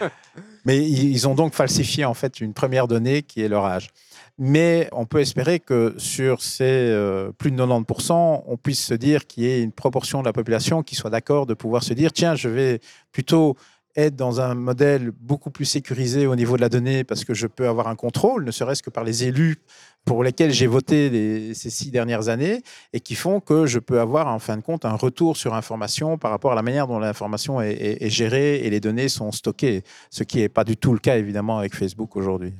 [0.64, 3.90] Mais ils ont donc falsifié en fait une première donnée qui est leur âge.
[4.38, 9.26] Mais on peut espérer que sur ces euh, plus de 90%, on puisse se dire
[9.26, 12.12] qu'il y ait une proportion de la population qui soit d'accord de pouvoir se dire
[12.12, 13.56] tiens, je vais plutôt
[13.96, 17.46] être dans un modèle beaucoup plus sécurisé au niveau de la donnée parce que je
[17.46, 19.56] peux avoir un contrôle, ne serait-ce que par les élus
[20.04, 24.28] pour lesquels j'ai voté ces six dernières années et qui font que je peux avoir
[24.28, 27.60] en fin de compte un retour sur information par rapport à la manière dont l'information
[27.60, 31.18] est, gérée et les données sont stockées, ce qui n'est pas du tout le cas
[31.18, 32.52] évidemment avec Facebook aujourd'hui.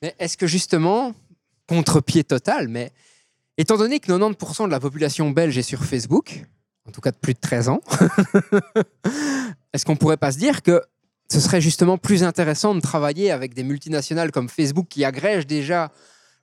[0.00, 1.12] Mais est-ce que justement,
[1.66, 2.92] contre-pied total, mais
[3.58, 6.44] étant donné que 90% de la population belge est sur Facebook,
[6.88, 7.80] en tout cas de plus de 13 ans,
[9.72, 10.82] est-ce qu'on pourrait pas se dire que
[11.30, 15.92] ce serait justement plus intéressant de travailler avec des multinationales comme Facebook qui agrègent déjà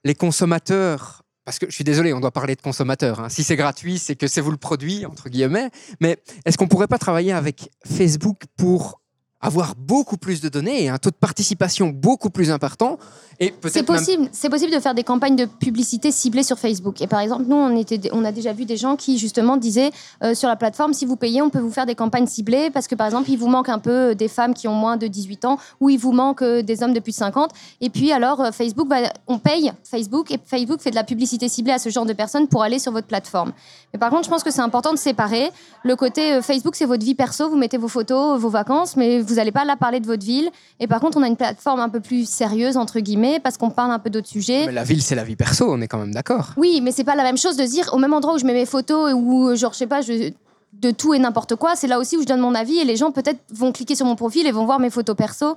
[0.04, 3.20] les consommateurs, parce que je suis désolé, on doit parler de consommateurs.
[3.20, 3.28] Hein.
[3.28, 5.70] Si c'est gratuit, c'est que c'est vous le produit, entre guillemets.
[6.00, 9.00] Mais est-ce qu'on pourrait pas travailler avec Facebook pour
[9.40, 12.98] avoir beaucoup plus de données et un taux de participation beaucoup plus important.
[13.38, 17.02] Et c'est possible, c'est possible de faire des campagnes de publicité ciblées sur Facebook.
[17.02, 19.90] Et par exemple, nous, on, était, on a déjà vu des gens qui justement disaient
[20.22, 22.88] euh, sur la plateforme, si vous payez, on peut vous faire des campagnes ciblées parce
[22.88, 25.44] que par exemple, il vous manque un peu des femmes qui ont moins de 18
[25.44, 27.50] ans ou il vous manque euh, des hommes de plus de 50.
[27.82, 28.88] Et puis alors, euh, Facebook,
[29.26, 32.48] on paye Facebook et Facebook fait de la publicité ciblée à ce genre de personnes
[32.48, 33.52] pour aller sur votre plateforme.
[33.92, 35.50] Mais par contre, je pense que c'est important de séparer
[35.84, 39.34] le côté Facebook, c'est votre vie perso, vous mettez vos photos, vos vacances, mais vous
[39.36, 40.48] n'allez pas là parler de votre ville.
[40.80, 43.70] Et par contre, on a une plateforme un peu plus sérieuse, entre guillemets, parce qu'on
[43.70, 44.66] parle un peu d'autres sujets.
[44.66, 46.50] Mais la ville, c'est la vie perso, on est quand même d'accord.
[46.56, 48.54] Oui, mais c'est pas la même chose de dire au même endroit où je mets
[48.54, 50.32] mes photos ou genre je sais pas, je-
[50.72, 52.96] de tout et n'importe quoi, c'est là aussi où je donne mon avis et les
[52.96, 55.56] gens peut-être vont cliquer sur mon profil et vont voir mes photos perso.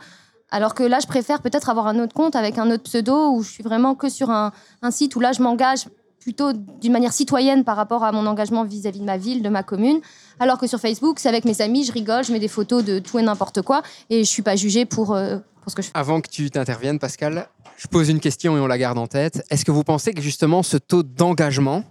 [0.50, 3.44] Alors que là, je préfère peut-être avoir un autre compte avec un autre pseudo où
[3.44, 4.52] je suis vraiment que sur un,
[4.82, 5.86] un site où là, je m'engage
[6.22, 9.62] plutôt d'une manière citoyenne par rapport à mon engagement vis-à-vis de ma ville, de ma
[9.64, 10.00] commune.
[10.40, 13.00] Alors que sur Facebook, c'est avec mes amis, je rigole, je mets des photos de
[13.00, 15.88] tout et n'importe quoi et je suis pas jugée pour, euh, pour ce que je
[15.88, 15.98] fais.
[15.98, 17.48] Avant que tu t'interviennes, Pascal,
[17.78, 19.46] je pose une question et on la garde en tête.
[19.50, 21.84] Est-ce que vous pensez que justement ce taux d'engagement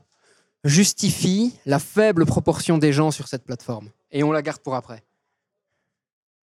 [0.65, 3.91] justifie la faible proportion des gens sur cette plateforme?
[4.11, 5.03] Et on la garde pour après.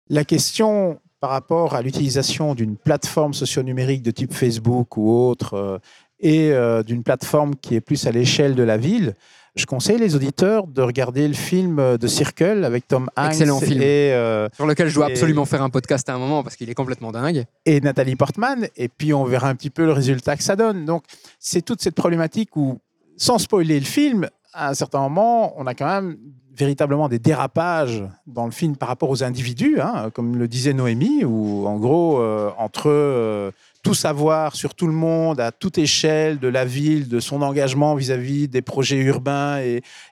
[0.08, 5.78] La question par rapport à l'utilisation d'une plateforme socio-numérique de type Facebook ou autre euh,
[6.20, 9.16] et euh, d'une plateforme qui est plus à l'échelle de la ville,
[9.56, 13.82] je conseille les auditeurs de regarder le film de Circle avec Tom Hanks Excellent film.
[13.82, 16.56] et, euh, Sur lequel je dois Et- absolument faire un podcast à un moment parce
[16.56, 17.46] qu'il est complètement dingue.
[17.66, 20.86] et Nathalie Portman, et puis on verra un petit peu le résultat que ça donne.
[20.86, 21.04] Donc,
[21.40, 22.80] c'est toute cette problématique où,
[23.18, 26.18] sans spoiler le film, à un certain moment, on a quand même
[26.60, 31.24] véritablement des dérapages dans le film par rapport aux individus, hein, comme le disait Noémie,
[31.24, 36.38] où en gros, euh, entre euh, tout savoir sur tout le monde, à toute échelle
[36.38, 39.62] de la ville, de son engagement vis-à-vis des projets urbains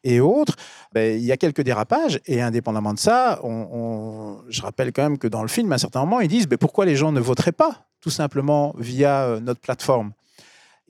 [0.03, 0.55] et, autres,
[0.93, 2.21] ben, il y a quelques dérapages.
[2.25, 5.99] Et indépendamment de ça, je rappelle quand même que dans le film, à un certain
[5.99, 9.59] moment, ils disent ben, pourquoi les gens ne voteraient pas tout simplement via euh, notre
[9.59, 10.11] plateforme?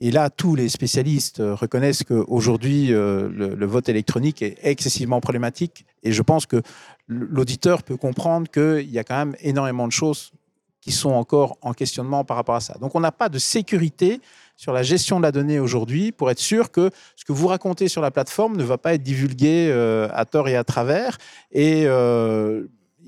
[0.00, 5.84] Et là, tous les spécialistes euh, reconnaissent qu'aujourd'hui, euh, le, vote électronique est excessivement problématique.
[6.04, 6.62] Et je pense que
[7.08, 10.32] l'auditeur peut comprendre qu'il y a quand même énormément de choses
[10.80, 12.78] qui sont encore en questionnement par rapport à ça.
[12.80, 14.20] Donc, on n'a pas de sécurité
[14.56, 17.88] sur la gestion de la donnée aujourd'hui pour être sûr que ce que vous racontez
[17.88, 21.18] sur la plateforme ne va pas être divulgué euh, à tort et à travers.
[21.50, 21.86] Et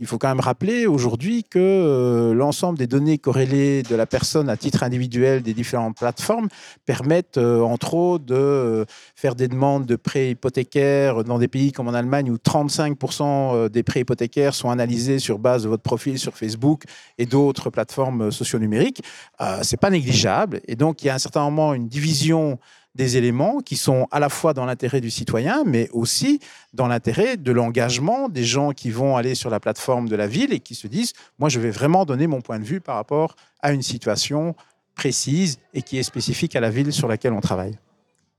[0.00, 4.48] il faut quand même rappeler aujourd'hui que euh, l'ensemble des données corrélées de la personne
[4.48, 6.48] à titre individuel des différentes plateformes
[6.86, 8.84] permettent, euh, entre autres, de euh,
[9.14, 13.68] faire des demandes de prêts hypothécaires dans des pays comme en Allemagne où 35% euh,
[13.68, 16.84] des prêts hypothécaires sont analysés sur base de votre profil sur Facebook
[17.18, 19.02] et d'autres plateformes socio-numériques.
[19.42, 20.60] Euh, c'est pas négligeable.
[20.66, 22.58] Et donc, il y a à un certain moment une division
[22.94, 26.40] des éléments qui sont à la fois dans l'intérêt du citoyen, mais aussi
[26.72, 30.52] dans l'intérêt de l'engagement des gens qui vont aller sur la plateforme de la ville
[30.52, 33.36] et qui se disent, moi, je vais vraiment donner mon point de vue par rapport
[33.62, 34.54] à une situation
[34.94, 37.78] précise et qui est spécifique à la ville sur laquelle on travaille.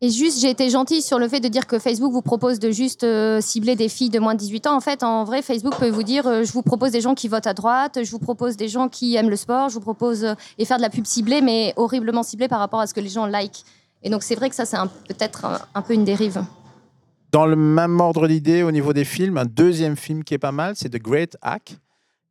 [0.04, 2.72] Et juste, j'ai été gentille sur le fait de dire que Facebook vous propose de
[2.72, 4.76] juste euh, cibler des filles de moins de 18 ans.
[4.76, 7.28] En fait, en vrai, Facebook peut vous dire euh, je vous propose des gens qui
[7.28, 10.24] votent à droite, je vous propose des gens qui aiment le sport, je vous propose
[10.24, 13.00] euh, et faire de la pub ciblée, mais horriblement ciblée par rapport à ce que
[13.00, 13.64] les gens like.
[14.04, 16.44] Et donc, c'est vrai que ça, c'est peut-être un, un peu une dérive.
[17.32, 20.52] Dans le même ordre d'idée, au niveau des films, un deuxième film qui est pas
[20.52, 21.76] mal, c'est The Great Hack,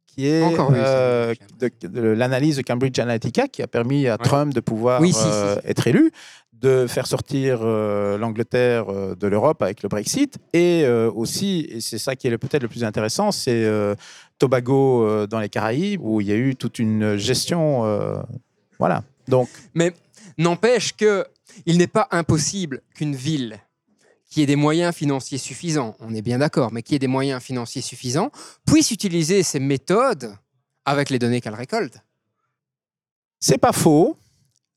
[0.06, 1.70] qui est Encore euh, j'aime.
[1.80, 5.20] de, de l'analyse de Cambridge Analytica, qui a permis à Trump de pouvoir Oui, si,
[5.20, 6.10] si, euh, être élu,
[6.52, 11.80] de faire sortir euh, l'Angleterre euh, de l'Europe avec le Brexit, et euh, aussi, et
[11.80, 13.94] c'est ça qui est peut-être le plus intéressant, c'est euh,
[14.38, 17.86] Tobago euh, dans les Caraïbes, où il y a eu toute une gestion.
[17.86, 18.18] euh,
[18.78, 19.02] voilà.
[19.28, 19.94] Donc, Mais
[20.36, 21.24] n'empêche que
[21.66, 23.58] il n'est pas impossible qu'une ville
[24.28, 27.42] qui ait des moyens financiers suffisants, on est bien d'accord, mais qui ait des moyens
[27.42, 28.30] financiers suffisants,
[28.64, 30.36] puisse utiliser ces méthodes
[30.84, 31.98] avec les données qu'elle récolte.
[33.40, 34.16] C'est pas faux.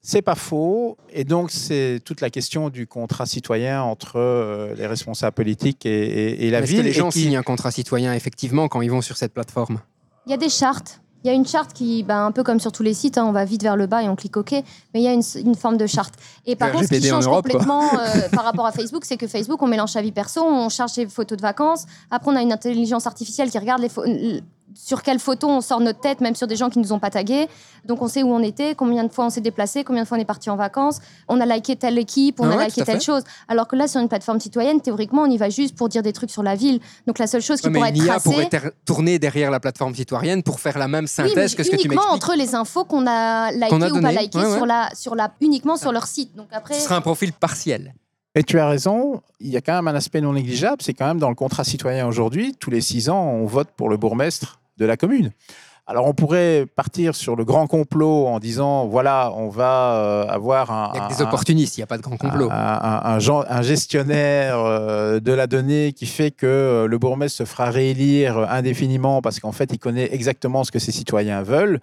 [0.02, 0.98] C'est pas faux.
[1.12, 5.90] Et donc, c'est toute la question du contrat citoyen entre euh, les responsables politiques et,
[5.92, 6.78] et- et la Est-ce ville.
[6.80, 9.34] que les et gens qui- signent un contrat citoyen effectivement quand ils vont sur cette
[9.34, 9.80] plateforme?
[10.26, 11.00] Il y a des chartes.
[11.24, 13.26] Il y a une charte qui, ben, un peu comme sur tous les sites, hein,
[13.26, 14.64] on va vite vers le bas et on clique OK, mais
[14.96, 16.14] il y a une, une forme de charte.
[16.46, 19.28] Et par contre, ce qui change Europe, complètement euh, par rapport à Facebook, c'est que
[19.28, 21.86] Facebook, on mélange sa vie perso, on charge ses photos de vacances.
[22.12, 24.42] Après, on a une intelligence artificielle qui regarde les pho- l-
[24.76, 27.10] sur quelle photo on sort notre tête, même sur des gens qui nous ont pas
[27.10, 27.48] tagués.
[27.86, 30.18] Donc, on sait où on était, combien de fois on s'est déplacé, combien de fois
[30.18, 31.00] on est parti en vacances.
[31.28, 33.06] On a liké telle équipe, on Ah a ouais, liké telle fait.
[33.06, 33.24] chose.
[33.48, 36.14] Alors que là, sur une plateforme citoyenne, théoriquement, on y va juste pour dire des
[36.14, 36.80] trucs sur la ville.
[37.08, 38.30] Donc, la seule chose qui Ouais, pourrait être tracée.
[38.30, 41.70] pourrait ter- tourner derrière la plateforme citoyenne pour faire la même Oui, synthèse que ce
[41.70, 42.24] que tu uniquement m'expliques.
[42.30, 44.56] entre les infos qu'on a likées ou pas likées ouais, ouais.
[44.58, 46.36] sur la sur la uniquement sur leur site.
[46.36, 47.94] Donc après, Ce sera un profil partiel.
[48.36, 51.06] Et tu as raison, il y a quand même un aspect non négligeable, c'est quand
[51.06, 54.60] même dans le contrat citoyen aujourd'hui, tous les six ans, on vote pour le bourgmestre
[54.78, 55.32] de la commune.
[55.86, 60.72] Alors on pourrait partir sur le grand complot en disant, voilà, on va euh, avoir
[60.72, 60.92] un...
[60.94, 62.50] Il y a que un- des opportunistes, il n'y a pas de grand complot.
[62.52, 66.98] Un, un- un gen- un gestionnaire euh, de la donnée qui fait que euh, le
[66.98, 71.44] bourgmestre se fera réélire indéfiniment parce qu'en fait, il connaît exactement ce que ses citoyens
[71.44, 71.80] veulent.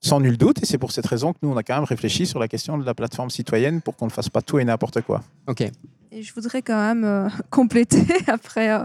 [0.00, 0.62] sans nul doute.
[0.62, 2.76] Et c'est pour cette raison que nous, on a quand même réfléchi sur la question
[2.78, 5.20] de la plateforme citoyenne pour qu'on ne fasse pas tout et n'importe quoi.
[5.48, 5.70] Ok.
[6.16, 8.84] Et je voudrais quand même euh, compléter après euh,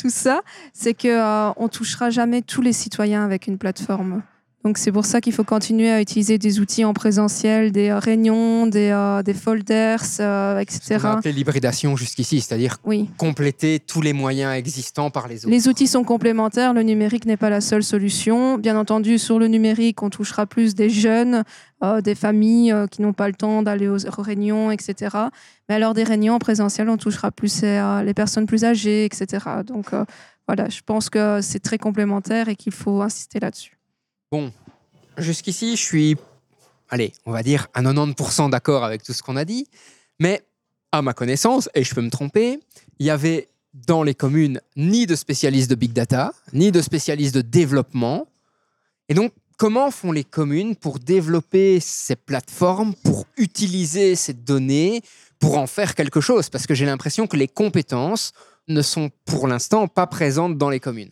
[0.00, 4.22] tout ça, c'est que euh, on touchera jamais tous les citoyens avec une plateforme.
[4.64, 7.98] Donc c'est pour ça qu'il faut continuer à utiliser des outils en présentiel, des euh,
[7.98, 10.98] réunions, des, euh, des folders, euh, On etc.
[11.02, 13.10] a appelé l'hybridation jusqu'ici, c'est-à-dire Oui.
[13.18, 15.50] compléter tous les moyens existants par les autres.
[15.50, 18.56] Les outils sont complémentaires, le numérique n'est pas la seule solution.
[18.56, 21.42] Bien entendu, sur le numérique, on touchera plus des jeunes,
[21.82, 25.16] euh, des familles qui n'ont pas le temps d'aller aux réunions, etc.
[25.68, 29.44] Mais alors des réunions en présentiel, on touchera plus les personnes plus âgées, etc.
[29.66, 29.90] Donc
[30.46, 33.76] voilà, je pense que c'est très complémentaire et qu'il faut insister là-dessus.
[35.18, 36.16] Jusqu'ici, je suis,
[36.88, 39.66] allez, on va dire à 90% d'accord avec tout ce qu'on a dit,
[40.18, 40.42] mais
[40.90, 42.60] à ma connaissance, et je peux me tromper,
[42.98, 47.34] il y avait dans les communes ni de spécialistes de big data, ni de spécialistes
[47.34, 48.26] de développement.
[49.08, 55.02] Et donc, comment font les communes pour développer ces plateformes, pour utiliser ces données,
[55.38, 56.50] pour en faire quelque chose?
[56.50, 58.32] Parce que j'ai l'impression que les compétences
[58.68, 61.10] ne sont pour l'instant pas présentes dans les communes.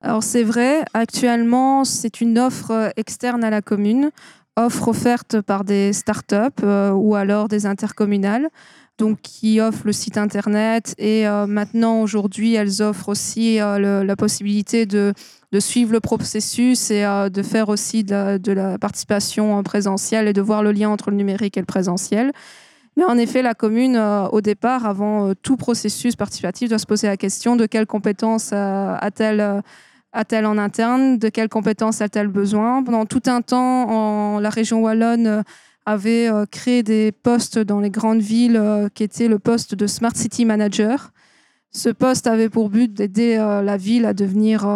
[0.00, 4.10] Alors c'est vrai, actuellement c'est une offre euh, externe à la commune,
[4.58, 8.48] offre offerte par des startups euh, ou alors des intercommunales,
[8.98, 14.16] donc qui offrent le site internet et euh, maintenant aujourd'hui elles offrent aussi euh, la
[14.16, 15.14] possibilité de,
[15.60, 20.62] suivre le processus et de faire aussi de la, participation en présentiel et de voir
[20.62, 22.32] le lien entre le numérique et le présentiel.
[22.96, 27.16] Mais en effet, la commune, au départ, avant tout processus participatif, doit se poser la
[27.16, 29.62] question de quelles compétences a-t-elle
[30.12, 31.18] a-t-elle en interne?
[31.18, 32.82] De quelles compétences a-t-elle besoin?
[32.82, 35.42] Pendant tout un temps, la région wallonne euh,
[35.86, 39.86] avait euh, créé des postes dans les grandes villes euh, qui étaient le poste de
[39.86, 41.12] Smart City Manager.
[41.70, 44.66] Ce poste avait pour but d'aider la ville à devenir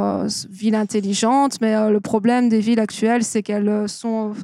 [0.51, 4.35] ville intelligente, mais le problème des villes actuelles, c'est qu'elles sont,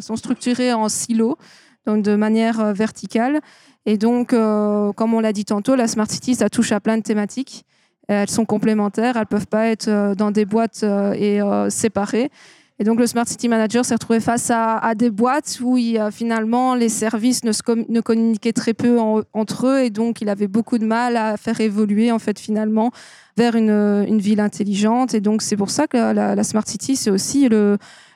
[0.00, 1.38] sont structurées en silos,
[1.86, 3.40] donc de manière verticale.
[3.86, 7.02] Et donc, comme on l'a dit tantôt, la Smart City, ça touche à plein de
[7.02, 7.64] thématiques.
[8.12, 11.70] Elles sont complémentaires, elles ne peuvent pas être euh, dans des boîtes euh, et euh,
[11.70, 12.30] séparées.
[12.78, 16.74] Et donc, le Smart City Manager s'est retrouvé face à, des boîtes où euh, finalement
[16.74, 20.84] les services ne, communiquaient très peu en- entre eux et donc il avait beaucoup de
[20.84, 22.90] mal à faire évoluer en fait finalement
[23.36, 25.14] vers une, ville intelligente.
[25.14, 27.48] Et donc, c'est pour ça que la, Smart City, c'est aussi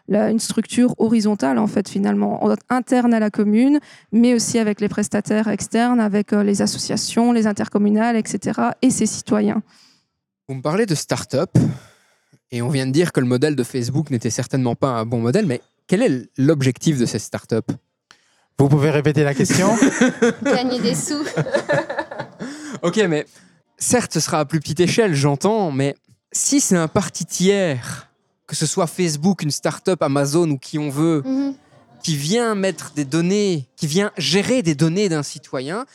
[0.09, 3.79] une structure horizontale en fait finalement en- interne à la commune,
[4.11, 8.61] mais aussi avec les prestataires externes, avec euh, les associations, les intercommunales, etc.
[8.83, 9.63] et ses citoyens.
[10.49, 11.51] Vous me parlez de start-up
[12.53, 15.19] et on vient de dire que le modèle de Facebook n'était certainement pas un bon
[15.21, 17.67] modèle, mais quel est l'objectif de ces start-up?
[18.59, 19.69] Vous pouvez répéter la question?
[20.45, 21.25] Gagner des sous.
[22.83, 23.27] Ok, mais
[23.79, 25.97] certes, ce sera à plus petite échelle, j'entends, mais
[26.31, 28.09] si c'est un parti tiers,
[28.47, 31.55] que ce soit Facebook, une start-up, Amazon ou qui on veut, Mhm.
[32.03, 35.87] qui vient mettre des données, qui vient gérer des données d'un citoyen,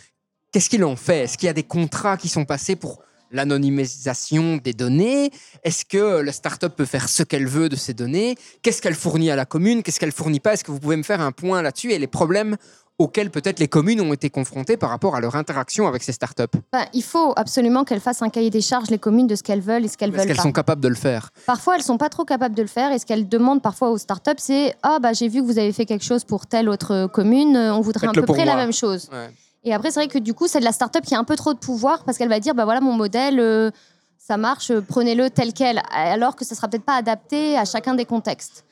[0.51, 1.19] qu'est-ce qu'il en fait?
[1.25, 5.31] Est-ce qu'il y a des contrats qui sont passés pour l'anonymisation des données.
[5.63, 8.35] Est-ce que la start-up peut faire ce qu'elle veut de ces données?
[8.61, 9.83] Qu'est-ce qu'elle fournit à la commune?
[9.83, 10.53] Qu'est-ce qu'elle fournit pas?
[10.53, 11.91] Est-ce que vous pouvez me faire un point là-dessus?
[11.91, 12.57] Et les problèmes
[12.99, 16.51] auxquels peut-être les communes ont été confrontées par rapport à leur interaction avec ces start-up?
[16.71, 19.61] Ben, il faut absolument qu'elles fassent un cahier des charges, les communes, de ce qu'elles
[19.61, 20.43] veulent et ce qu'elles Est-ce veulent qu'elles pas.
[20.43, 21.31] sont capables de le faire?
[21.47, 23.97] Parfois, elles sont pas trop capables de le faire et ce qu'elles demandent parfois aux
[23.97, 27.07] startups, c'est Ah, bah, j'ai vu que vous avez fait quelque chose pour telle autre
[27.07, 29.09] commune, euh, on voudrait à peu près la même chose.
[29.11, 29.29] Ouais.
[29.63, 31.35] Et après, c'est vrai que du coup, c'est de la startup qui a un peu
[31.35, 33.71] trop de pouvoir parce qu'elle va dire Bah voilà, mon modèle, euh,
[34.17, 37.93] ça marche, euh, prenez-le tel quel, alors que ça sera peut-être pas adapté à chacun
[37.93, 38.65] des contextes.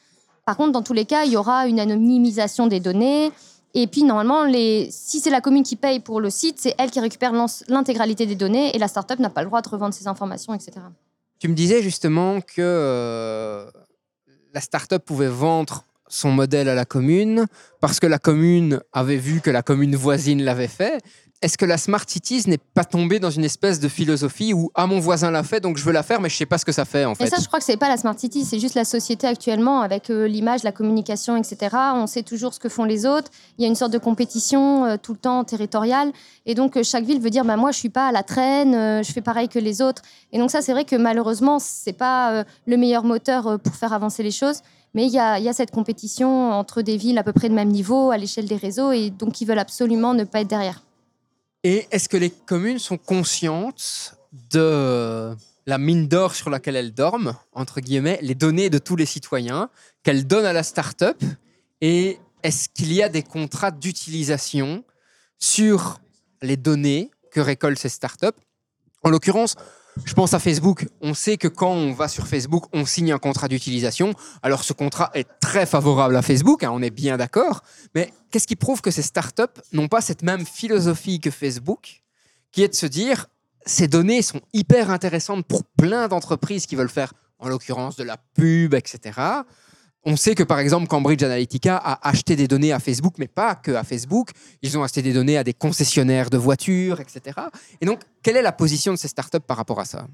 [0.46, 3.32] Par contre, dans tous les cas, il y aura une anonymisation des données.
[3.76, 4.52] Et puis, normalement,
[4.90, 7.34] si c'est la commune qui paye pour le site, c'est elle qui récupère
[7.68, 10.72] l'intégralité des données et la startup n'a pas le droit de revendre ses informations, etc.
[11.40, 13.70] Tu me disais justement que euh,
[14.54, 17.46] la start-up pouvait vendre son modèle à la commune
[17.80, 21.00] parce que la commune avait vu que la commune voisine l'avait fait.
[21.42, 24.88] Est-ce que la Smart Cities n'est pas tombée dans une espèce de philosophie où ah
[24.88, 26.74] mon voisin l'a fait donc je veux la faire mais je sais pas ce que
[26.74, 27.28] ça fait en Et fait?
[27.28, 30.10] ça, je crois que c'est pas la Smart City, c'est juste la société actuellement avec
[30.10, 31.78] euh, l'image, la communication, etc.
[31.96, 33.32] On sait toujours ce que font les autres.
[33.58, 36.12] Il y a une sorte de compétition euh, tout le temps territoriale.
[36.46, 39.02] Et donc, euh, chaque ville veut dire bah, moi, je suis pas à la traîne,
[39.02, 40.02] je fais pareil que les autres.
[40.34, 44.24] Et donc, ça, c'est vrai que malheureusement, c'est pas le meilleur moteur pour faire avancer
[44.24, 44.60] les choses.
[44.94, 48.12] Mais il y a, cette compétition entre des villes à peu près de même niveau,
[48.12, 50.84] à l'échelle des réseaux, et donc ils veulent absolument ne pas être derrière.
[51.64, 54.16] Et est-ce que les communes sont conscientes
[54.52, 55.36] de
[55.66, 59.70] la mine d'or sur laquelle elles dorment, entre guillemets, les données de tous les citoyens
[60.04, 61.22] qu'elles donnent à la start-up
[61.82, 64.84] Et est-ce qu'il y a des contrats d'utilisation
[65.38, 66.00] sur
[66.42, 68.36] les données que récoltent ces start-up?
[69.04, 69.56] En l'occurrence,
[70.06, 70.88] Je pense à Facebook.
[71.02, 74.14] On sait que quand on va sur Facebook, on signe un contrat d'utilisation.
[74.42, 77.64] Alors ce contrat est très favorable à Facebook, hein, on est bien d'accord.
[77.96, 82.04] Mais qu'est-ce qui prouve que ces startups n'ont pas cette même philosophie que Facebook,
[82.52, 83.28] qui est de se dire
[83.66, 88.18] ces données sont hyper intéressantes pour plein d'entreprises qui veulent faire, en l'occurrence, de la
[88.18, 89.20] pub, etc.
[90.06, 93.56] On sait que par exemple Cambridge Analytica a acheté des données à Facebook, mais pas
[93.56, 94.30] que à Facebook.
[94.62, 97.38] Ils ont acheté des données à des concessionnaires de voitures, etc.
[97.82, 100.08] Et donc, quelle est la position de ces startups par rapport à ça?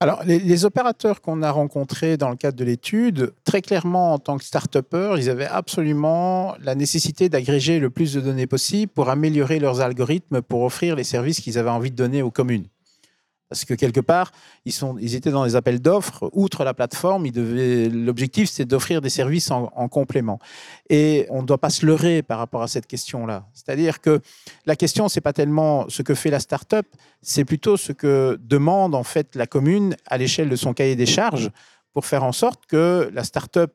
[0.00, 4.36] Alors, les, opérateurs qu'on a rencontrés dans le cadre de l'étude, très clairement, en tant
[4.36, 9.60] que start-upers, ils avaient absolument la nécessité d'agréger le plus de données possible pour améliorer
[9.60, 12.66] leurs algorithmes, pour offrir les services qu'ils avaient envie de donner aux communes.
[13.52, 14.32] Parce que quelque part,
[14.64, 16.30] ils, étaient dans des appels d'offres.
[16.32, 20.38] Outre la plateforme, l'objectif, c'est d'offrir des services en, en, complément.
[20.88, 23.44] Et on ne doit pas se leurrer par rapport à cette question-là.
[23.52, 24.22] C'est-à-dire que
[24.64, 26.86] la question, c'est pas tellement ce que fait la start-up,
[27.20, 31.04] c'est plutôt ce que demande en fait la commune à l'échelle de son cahier des
[31.04, 31.50] charges
[31.92, 33.74] pour faire en sorte que la start-up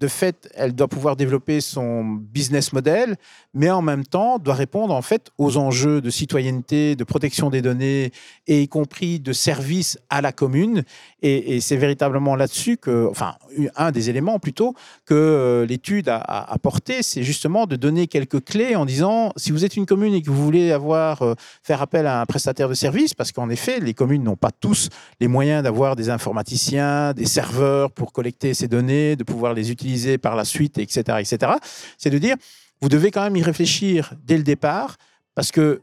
[0.00, 3.16] de fait, elle doit pouvoir développer son business model,
[3.52, 7.62] mais en même temps doit répondre en fait aux enjeux de citoyenneté, de protection des
[7.62, 8.12] données
[8.46, 10.84] et y compris de service à la commune.
[11.22, 13.34] Et, c'est véritablement là-dessus que, enfin,
[13.74, 14.74] un des éléments plutôt
[15.04, 19.64] que euh, l'étude a, apporté, c'est justement de donner quelques clés en disant si vous
[19.64, 22.74] êtes une commune et que vous voulez avoir euh, faire appel à un prestataire de
[22.74, 24.88] service, parce qu'en effet, les communes n'ont pas tous
[25.20, 29.87] les moyens d'avoir des informaticiens, des serveurs pour collecter ces données, de pouvoir les utiliser
[30.18, 31.52] par la suite, etc., etc.
[31.96, 32.36] C'est de dire,
[32.80, 34.96] vous devez quand même y réfléchir dès le départ,
[35.34, 35.80] parce que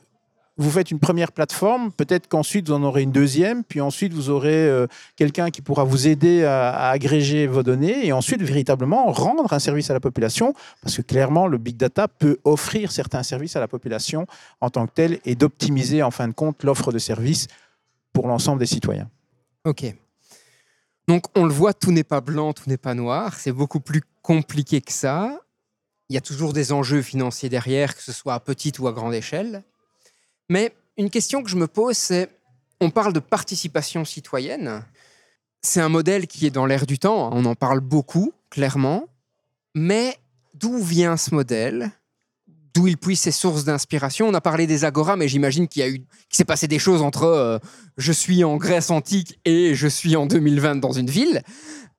[0.57, 4.29] vous faites une première plateforme, peut-être qu'ensuite vous en aurez une deuxième, puis ensuite vous
[4.29, 4.87] aurez euh,
[5.17, 9.59] quelqu'un qui pourra vous aider à, à, agréger vos données et ensuite véritablement rendre un
[9.59, 13.59] service à la population, parce que clairement le big data peut offrir certains services à
[13.59, 14.27] la population
[14.61, 17.47] en tant que tel et d'optimiser en fin de compte l'offre de services
[18.13, 19.09] pour l'ensemble des citoyens.
[19.65, 19.93] Ok.
[21.07, 24.01] Donc on le voit, tout n'est pas blanc, tout n'est pas noir, c'est beaucoup plus
[24.21, 25.39] compliqué que ça.
[26.09, 28.91] Il y a toujours des enjeux financiers derrière, que ce soit à petite ou à
[28.91, 29.63] grande échelle.
[30.49, 32.29] Mais une question que je me pose, c'est,
[32.79, 34.83] on parle de participation citoyenne.
[35.61, 39.07] C'est un modèle qui est dans l'air du temps, on en parle beaucoup, clairement.
[39.73, 40.17] Mais
[40.53, 41.91] d'où vient ce modèle?
[42.75, 44.27] D'où il puise ses sources d'inspiration.
[44.27, 46.05] On a parlé des agora, mais j'imagine qu'il y a eu, qu'il
[46.37, 47.57] s'est passé des choses entre euh,
[47.97, 51.41] je suis en Grèce antique et je suis en 2020 dans une ville.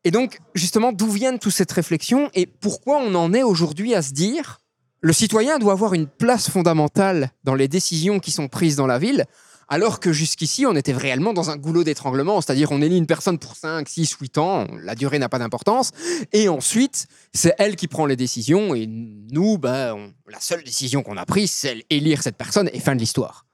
[0.04, 4.02] Et donc, justement, d'où viennent toute cette réflexion et pourquoi on en est aujourd'hui à
[4.02, 4.60] se dire
[5.00, 8.98] le citoyen doit avoir une place fondamentale dans les décisions qui sont prises dans la
[8.98, 9.24] ville
[9.68, 13.38] alors que jusqu'ici, on était réellement dans un goulot d'étranglement, c'est-à-dire on élit une personne
[13.38, 15.90] pour 5, 6, 8 ans, la durée n'a pas d'importance,
[16.32, 21.16] et ensuite, c'est elle qui prend les décisions, et nous, ben, la seule décision qu'on
[21.16, 23.46] a prise, c'est élire cette personne, et fin de l'histoire.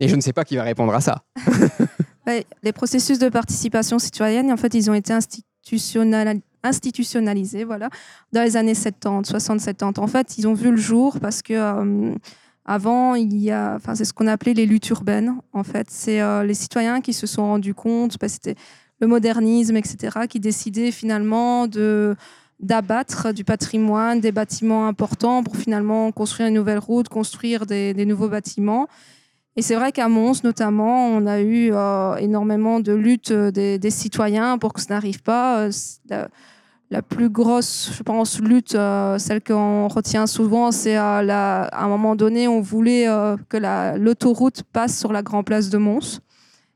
[0.00, 1.22] Et je ne sais pas qui va répondre à ça.
[2.62, 5.12] les processus de participation citoyenne, en fait, ils ont été
[6.62, 7.90] institutionnalisés voilà,
[8.32, 10.00] dans les années 70, 60-70.
[10.00, 11.54] En fait, ils ont vu le jour parce que...
[11.54, 12.14] Euh,
[12.68, 15.36] avant, il y a, enfin, c'est ce qu'on appelait les luttes urbaines.
[15.54, 18.56] En fait, c'est euh, les citoyens qui se sont rendus compte, c'était
[19.00, 21.66] le modernisme, etc., qui décidaient finalement
[22.60, 28.28] d'abattre du patrimoine, des bâtiments importants pour finalement construire une nouvelle route, construire des, nouveaux
[28.28, 28.86] bâtiments.
[29.56, 33.90] Et c'est vrai qu'à Mons, notamment, on a eu euh, énormément de luttes des, des,
[33.90, 35.70] citoyens pour que ça n'arrive pas.
[36.10, 36.28] Euh,
[36.90, 41.88] la plus grosse, je pense, lutte, euh, celle qu'on retient souvent, c'est à, à, un
[41.88, 43.58] moment donné, on voulait euh, que
[43.98, 46.20] l'autoroute passe sur la Grand Place de Mons.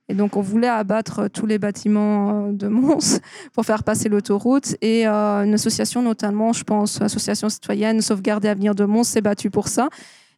[0.09, 3.21] Et donc, on voulait abattre tous les bâtiments euh, de Mons
[3.55, 4.77] pour faire passer l'autoroute.
[4.83, 9.51] Et une association, notamment, je pense, Association citoyenne Sauvegarde et Avenir de Mons, s'est battue
[9.51, 9.89] pour ça.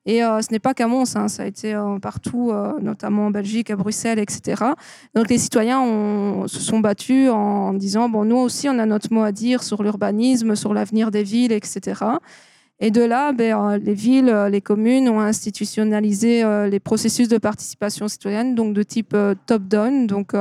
[0.06, 3.26] Et euh, ce n'est pas qu'à Mons, hein, ça a été euh, partout, euh, notamment
[3.26, 4.62] en Belgique, à Bruxelles, etc.
[5.14, 9.22] Donc les citoyens se sont battus en disant, bon, nous aussi, on a notre mot
[9.22, 12.02] à dire sur l'urbanisme, sur l'avenir des villes, etc.
[12.80, 18.54] Et de là, ben, les villes, les communes ont institutionnalisé les processus de participation citoyenne,
[18.54, 20.32] donc de type top-down, donc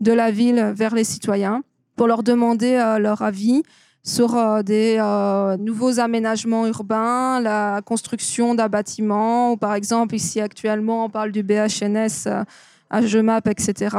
[0.00, 1.62] de la ville vers les citoyens,
[1.96, 3.62] pour leur demander leur avis
[4.02, 10.40] sur euh, des euh, nouveaux aménagements urbains, la construction d'un bâtiment, ou par exemple ici
[10.40, 13.96] actuellement on parle du BHNS euh, etc.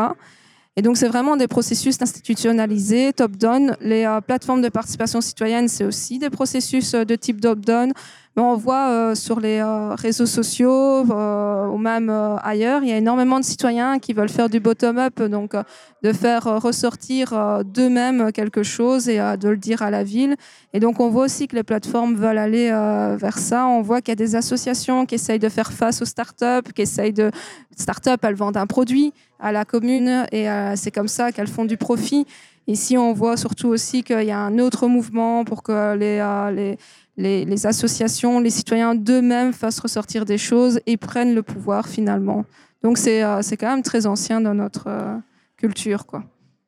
[0.76, 3.76] Et donc c'est vraiment des processus institutionnalisés, top-down.
[3.82, 7.92] Les plateformes de participation citoyenne, c'est aussi des processus de type top-down,
[8.38, 12.10] Mais on voit euh, sur les euh, réseaux sociaux euh, ou même
[12.42, 15.54] ailleurs, il y a énormément de citoyens qui veulent faire du bottom-up, donc
[16.02, 20.36] de faire ressortir d'eux-mêmes quelque chose et de le dire à la ville.
[20.74, 23.68] Et donc on voit aussi que les plateformes veulent aller vers ça.
[23.68, 26.82] On voit qu'il y a des associations qui essayent de faire face aux startups, qui
[26.82, 27.32] essayent de...
[27.78, 31.78] Startups, elles vendent un produit à la commune et c'est comme ça qu'elles font du
[31.78, 32.26] profit.
[32.68, 36.78] Ici, on voit surtout aussi qu'il y a un autre mouvement pour que les,
[37.22, 42.44] les, les associations, les citoyens d'eux-mêmes fassent ressortir des choses et prennent le pouvoir finalement.
[42.84, 45.16] Donc c'est euh, c'est quand même très ancien dans notre euh,
[45.58, 46.06] culture.
[46.06, 46.24] Quoi.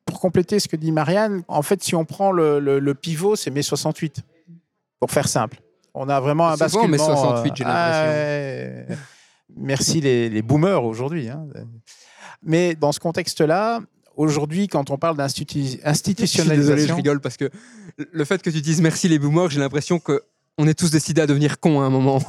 [0.06, 3.36] Pour compléter ce que dit Marianne, en fait, si on prend le, le- le pivot,
[3.36, 4.22] c'est mai 68,
[5.00, 5.58] pour faire simple.
[5.94, 6.96] On a vraiment un mai basculement.
[6.98, 8.88] 68, j'ai euh, l'impression.
[8.92, 8.96] ouais.
[9.56, 11.28] Merci les, les boomers aujourd'hui.
[11.28, 11.46] hein.
[12.42, 13.80] Mais dans ce contexte-là,
[14.16, 17.48] aujourd'hui, quand on parle d'institu- Je suis désolé, je rigole parce que
[18.12, 20.22] le fait que tu dises merci les boomers, j'ai l'impression que
[20.56, 22.20] on est tous décidés à devenir cons à un moment.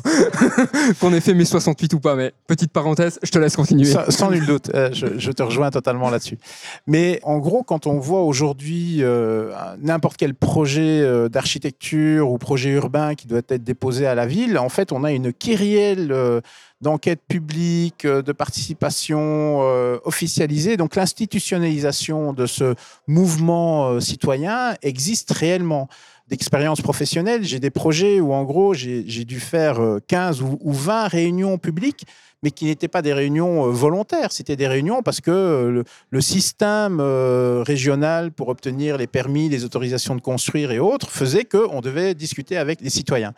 [0.99, 3.86] Qu'on ait fait mai 68 ou pas, mais petite parenthèse, je te laisse continuer.
[4.09, 6.39] Sans, nul doute, euh, je, te rejoins totalement là-dessus.
[6.88, 12.71] Mais en gros, quand on voit aujourd'hui euh, n'importe quel projet euh, d'architecture ou projet
[12.71, 16.41] urbain qui doit être déposé à la ville, en fait, on a une kyrielle euh,
[16.82, 20.78] d'enquêtes publiques, euh, de participation euh, officialisée.
[20.78, 22.76] Donc l'institutionnalisation de ce
[23.07, 25.88] mouvement citoyen existe réellement
[26.28, 30.73] d'expérience professionnelle, j'ai des projets où, en gros, j'ai dû faire euh, 15 ou, ou
[30.73, 32.05] 20 réunions publiques,
[32.45, 34.32] mais qui n'étaient pas des réunions euh, volontaires.
[34.32, 39.65] C'était des réunions parce que euh, le, système euh, régional pour obtenir les permis, les
[39.65, 43.34] autorisations de construire et autres faisait qu'on devait discuter avec les citoyens.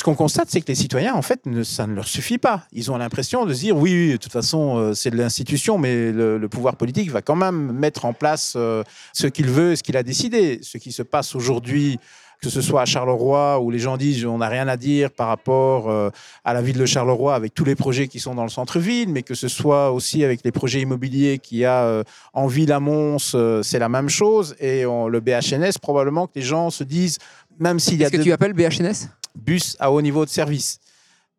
[0.00, 2.62] Ce qu'on constate, c'est que les citoyens, en fait, ne- ça ne leur suffit pas.
[2.72, 5.76] Ils ont l'impression de se dire, oui, oui, de toute façon, euh, c'est de l'institution,
[5.76, 8.82] mais le, le pouvoir politique va quand même mettre en place euh,
[9.12, 10.58] ce qu'il veut, ce qu'il a décidé.
[10.62, 11.98] Ce qui se passe aujourd'hui,
[12.40, 15.28] que ce soit à Charleroi, où les gens disent, on n'a rien à dire par
[15.28, 16.08] rapport euh,
[16.46, 19.22] à la ville de Charleroi avec tous les projets qui sont dans le centre-ville, mais
[19.22, 23.36] que ce soit aussi avec les projets immobiliers qu'il y a en ville à Mons,
[23.62, 24.56] c'est la même chose.
[24.60, 27.18] Et on- le BHNS, probablement que les gens se disent,
[27.58, 30.80] même s'il y a Est-ce que tu appelles BHNS bus à haut niveau de service.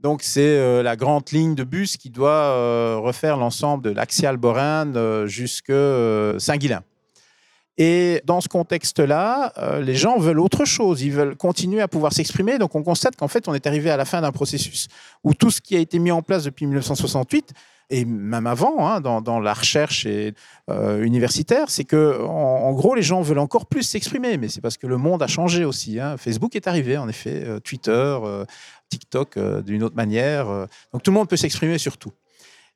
[0.01, 4.37] Donc, c'est euh, la grande ligne de bus qui doit euh, refaire l'ensemble de l'axial
[4.37, 5.71] Borane euh, jusque
[6.39, 6.81] Saint-Guilain.
[7.83, 11.01] Et dans ce contexte-là, euh, les gens veulent autre chose.
[11.01, 12.59] Ils veulent continuer à pouvoir s'exprimer.
[12.59, 14.87] Donc, on constate qu'en fait, on est arrivé à la fin d'un processus
[15.23, 17.53] où tout ce qui a été mis en place depuis 1968
[17.89, 20.35] et même avant, hein, dans, la recherche et,
[20.69, 24.37] euh, universitaire, c'est que, en, gros, les gens veulent encore plus s'exprimer.
[24.37, 25.99] Mais c'est parce que le monde a changé aussi.
[25.99, 26.17] hein.
[26.17, 28.19] Facebook est arrivé, en effet, euh, Twitter,
[28.89, 30.45] TikTok d'une autre manière.
[30.93, 32.11] donc tout le monde peut s'exprimer sur tout.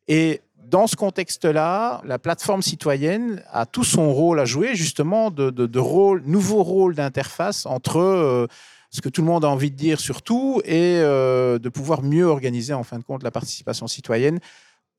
[0.07, 0.41] Et
[0.75, 5.67] dans ce contexte-là, la plateforme citoyenne a tout son rôle à jouer, justement, de, de,
[5.67, 8.45] de nouveau rôle d'interface entre euh,
[8.89, 12.03] ce que tout le monde a envie de dire sur tout et euh, de pouvoir
[12.03, 14.39] mieux organiser, en fin de compte, la participation citoyenne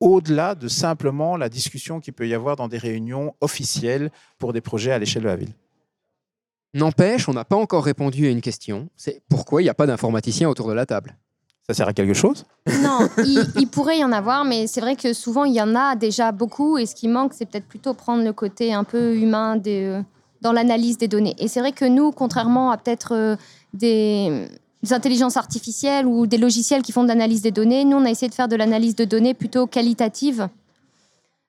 [0.01, 4.63] au-delà de simplement la discussion qu'il peut y avoir dans des réunions officielles pour des
[4.63, 5.53] projets à l'échelle de la ville.
[6.73, 8.89] N'empêche, on n'a pas encore répondu à une question.
[8.97, 11.19] C'est pourquoi il n'y a pas d'informaticien autour de la table
[11.69, 12.45] Ça sert à quelque chose?
[12.81, 15.75] Non, il, il pourrait y en avoir, mais c'est vrai que souvent il y en
[15.75, 19.17] a déjà beaucoup, et ce qui manque, c'est peut-être plutôt prendre le côté un peu
[19.17, 20.01] humain des,
[20.43, 21.35] dans l'analyse des données.
[21.39, 23.37] Et c'est vrai que nous, contrairement à peut-être euh,
[23.75, 24.47] des,
[24.85, 28.11] des intelligences artificielles ou des logiciels qui font de l'analyse des données, nous, on a
[28.11, 30.49] essayé de faire de l'analyse de données plutôt qualitative.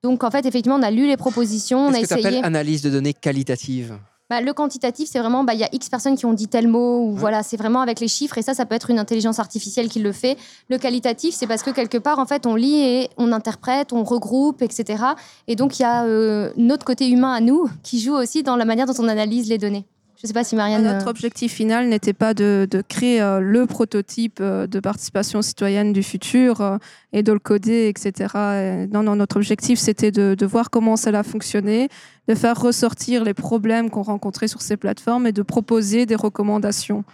[0.02, 2.38] Donc en fait, effectivement, on a lu les propositions, on a Qu'est-ce que tu essayé.
[2.38, 3.96] appelles analyse de données qualitative?
[4.30, 6.68] Bah, le quantitatif, c'est vraiment, bah, il y a X personnes qui ont dit tel
[6.68, 9.38] mot, ou voilà, c'est vraiment avec les chiffres, et ça, ça peut être une intelligence
[9.38, 10.36] artificielle qui le fait.
[10.68, 14.04] Le qualitatif, c'est parce que quelque part, en fait, on lit et on interprète, on
[14.04, 15.02] regroupe, etc.
[15.46, 18.56] Et donc, il y a euh, notre côté humain à nous qui joue aussi dans
[18.56, 19.86] la manière dont on analyse les données.
[20.20, 20.82] Je ne sais pas si Marianne.
[20.82, 25.42] Notre euh, objectif final n'était pas de, de créer euh, le prototype euh, de participation
[25.42, 26.76] citoyenne du futur euh,
[27.12, 28.88] et de le coder, etc.
[28.92, 31.88] Non, non, notre objectif, c'était de, de voir comment cela fonctionnait,
[32.26, 37.04] de faire ressortir les problèmes qu'on rencontrait sur ces plateformes et de proposer des recommandations.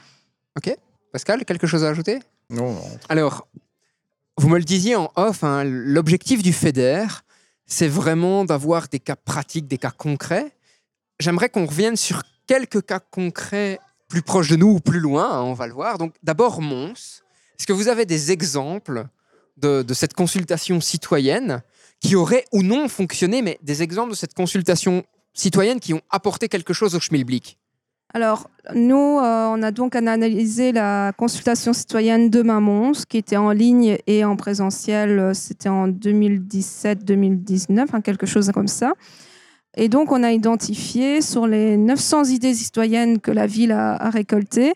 [1.12, 2.20] Pascal, quelque chose à ajouter?
[2.48, 2.82] Non, non.
[3.10, 3.46] Alors,
[4.38, 7.04] vous me le disiez en off, hein, l'objectif du FEDER,
[7.66, 10.52] c'est vraiment d'avoir des cas pratiques, des cas concrets.
[11.20, 13.78] J'aimerais qu'on revienne sur quelques cas concrets
[14.08, 15.98] plus proches de nous ou plus loin, hein, on va le voir.
[15.98, 17.22] Donc, d'abord, Mons.
[17.58, 19.06] Est-ce que vous avez des exemples
[19.56, 21.62] de, cette consultation citoyenne
[22.00, 26.48] qui auraient ou non fonctionné, mais des exemples de cette consultation citoyenne qui ont apporté
[26.48, 27.58] quelque chose au Schmilblick?
[28.12, 33.50] Alors, nous, euh, on a donc analysé la consultation citoyenne de Mons, qui était en
[33.50, 35.18] ligne et en présentiel.
[35.18, 38.92] euh, C'était en 2017-2019, hein, quelque chose comme ça.
[39.76, 44.10] Et donc, on a identifié sur les 900 idées citoyennes que la ville a, a
[44.10, 44.74] récoltées,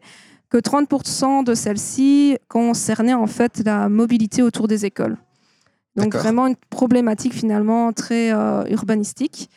[0.50, 5.16] que 30% de celles-ci concernaient en fait la mobilité autour des écoles.
[5.96, 9.50] Donc vraiment une problématique finalement très euh, urbanistique.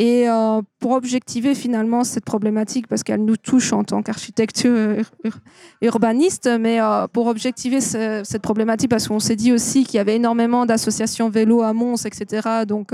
[0.00, 5.10] Et euh, pour objectiver finalement cette problématique, parce qu'elle nous touche en tant qu'architecte ur-
[5.24, 5.38] ur-
[5.82, 9.98] urbaniste, mais euh, pour objectiver ce- cette problématique, parce qu'on s'est dit aussi qu'il y
[9.98, 12.64] avait énormément d'associations vélo à Mons, etc.
[12.66, 12.92] Donc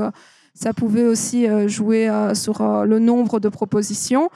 [0.55, 4.31] ça pouvait aussi euh, jouer euh, sur euh, le nombre de propositions.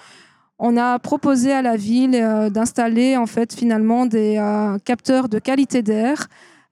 [0.59, 2.11] On a proposé à la ville
[2.53, 4.43] d'installer en fait finalement des
[4.85, 6.27] capteurs de qualité d'air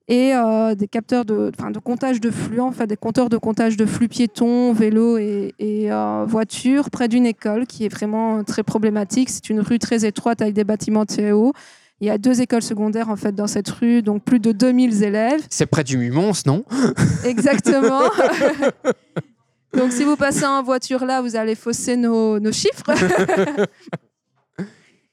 [0.08, 1.50] et euh, des capteurs de,
[1.82, 5.92] comptage de flux, en fait, des compteurs de comptage de flux piétons, vélos et, et,
[5.92, 9.30] euh, voitures près d'une école qui est vraiment très problématique.
[9.30, 11.52] C'est une rue très étroite avec des bâtiments très hauts.
[12.00, 15.02] Il y a deux écoles secondaires en fait dans cette rue, donc plus de 2000
[15.02, 15.40] élèves.
[15.48, 16.64] C'est près du Mumons, non?
[17.24, 18.02] Exactement.
[19.76, 22.84] Donc, si vous passez en voiture là, vous allez fausser nos, nos chiffres.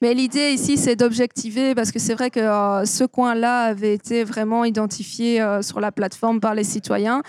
[0.02, 4.26] Mais l'idée ici, c'est d'objectiver parce que c'est vrai que euh, ce coin-là avait été
[4.26, 7.22] vraiment identifié euh, sur la plateforme par les citoyens.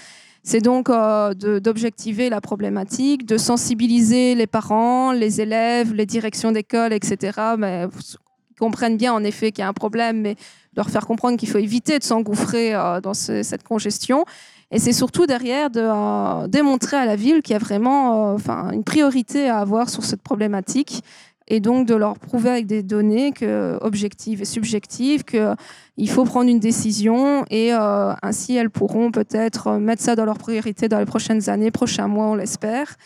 [0.42, 6.50] C'est donc euh, de- d'objectiver la problématique, de sensibiliser les parents, les élèves, les directions
[6.50, 7.38] d'école, etc.
[7.58, 7.86] Mais
[8.50, 10.34] ils comprennent bien en effet qu'il y a un problème, mais
[10.76, 12.72] leur faire comprendre qu'il faut éviter de s'engouffrer
[13.04, 14.24] dans ce- cette congestion.
[14.74, 18.70] Et c'est surtout derrière de euh, démontrer à la ville qu'il y a vraiment euh,
[18.72, 21.02] une priorité à avoir sur cette problématique
[21.46, 26.50] et donc de leur prouver avec des données que, objectives et subjectives qu'il faut prendre
[26.50, 30.98] une décision et euh, ainsi elles pourront peut-être euh, mettre ça dans leur priorité dans
[30.98, 32.96] les prochaines années, prochains mois, on l'espère.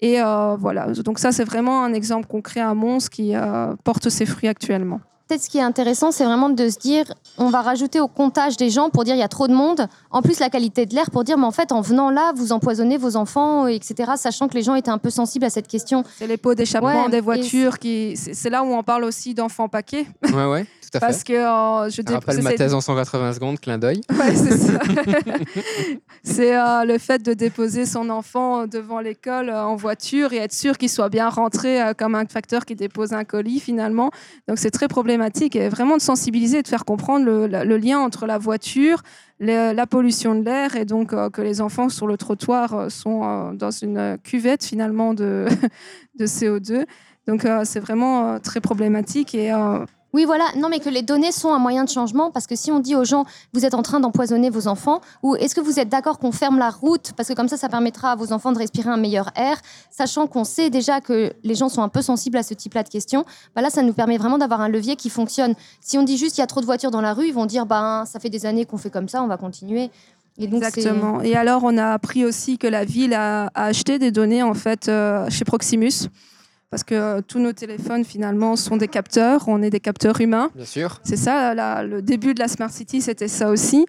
[0.00, 4.10] Et euh, voilà, donc ça c'est vraiment un exemple concret à Mons qui euh, porte
[4.10, 5.00] ses fruits actuellement.
[5.28, 7.04] Peut-être ce qui est intéressant, c'est vraiment de se dire,
[7.36, 9.88] on va rajouter au comptage des gens pour dire il y a trop de monde.
[10.12, 12.52] En plus, la qualité de l'air pour dire, mais en fait, en venant là, vous
[12.52, 14.12] empoisonnez vos enfants, etc.
[14.16, 16.04] Sachant que les gens étaient un peu sensibles à cette question.
[16.16, 18.16] C'est les pots d'échappement Ouais, des voitures qui.
[18.16, 20.06] C'est c'est là où on parle aussi d'enfants paquets.
[20.32, 21.24] Ouais, ouais, tout à Parce fait.
[21.24, 24.00] que je rappelle ma thèse en 180 secondes, clin d'œil.
[24.10, 24.78] Ouais, c'est ça.
[26.22, 30.52] c'est euh, le fait de déposer son enfant devant l'école euh, en voiture et être
[30.52, 34.10] sûr qu'il soit bien rentré euh, comme un facteur qui dépose un colis finalement.
[34.48, 38.26] Donc c'est très problématique et vraiment de sensibiliser et de faire comprendre le, lien entre
[38.26, 39.02] la voiture,
[39.38, 43.70] le- la pollution de l'air et donc que les enfants sur le trottoir sont dans
[43.70, 45.46] une cuvette finalement de,
[46.18, 46.84] de CO2.
[47.26, 50.46] Donc euh, c'est vraiment euh, très problématique et euh, Oui, voilà.
[50.56, 52.94] Non, mais que les données sont un moyen de changement parce que si on dit
[52.94, 56.18] aux gens, vous êtes en train d'empoisonner vos enfants, ou est-ce que vous êtes d'accord
[56.18, 58.88] qu'on ferme la route parce que comme ça, ça permettra à vos enfants de respirer
[58.88, 59.58] un meilleur air,
[59.90, 62.88] sachant qu'on sait déjà que les gens sont un peu sensibles à ce type-là de
[62.88, 63.24] questions.
[63.54, 65.54] Bah là, ça nous permet vraiment d'avoir un levier qui fonctionne.
[65.80, 67.46] Si on dit juste il y a trop de voitures dans la rue, ils vont
[67.46, 69.90] dire ben ça fait des années qu'on fait comme ça, on va continuer.
[70.38, 71.22] Exactement.
[71.22, 74.54] Et alors, on a appris aussi que la ville a, a acheté des données en
[74.54, 76.08] fait euh, chez Proximus,
[76.70, 79.44] parce que euh, tous nos téléphones finalement sont des capteurs.
[79.48, 80.50] On est des capteurs humains.
[80.54, 81.00] Bien sûr.
[81.04, 83.86] C'est ça, la- le début de la smart city, c'était ça aussi.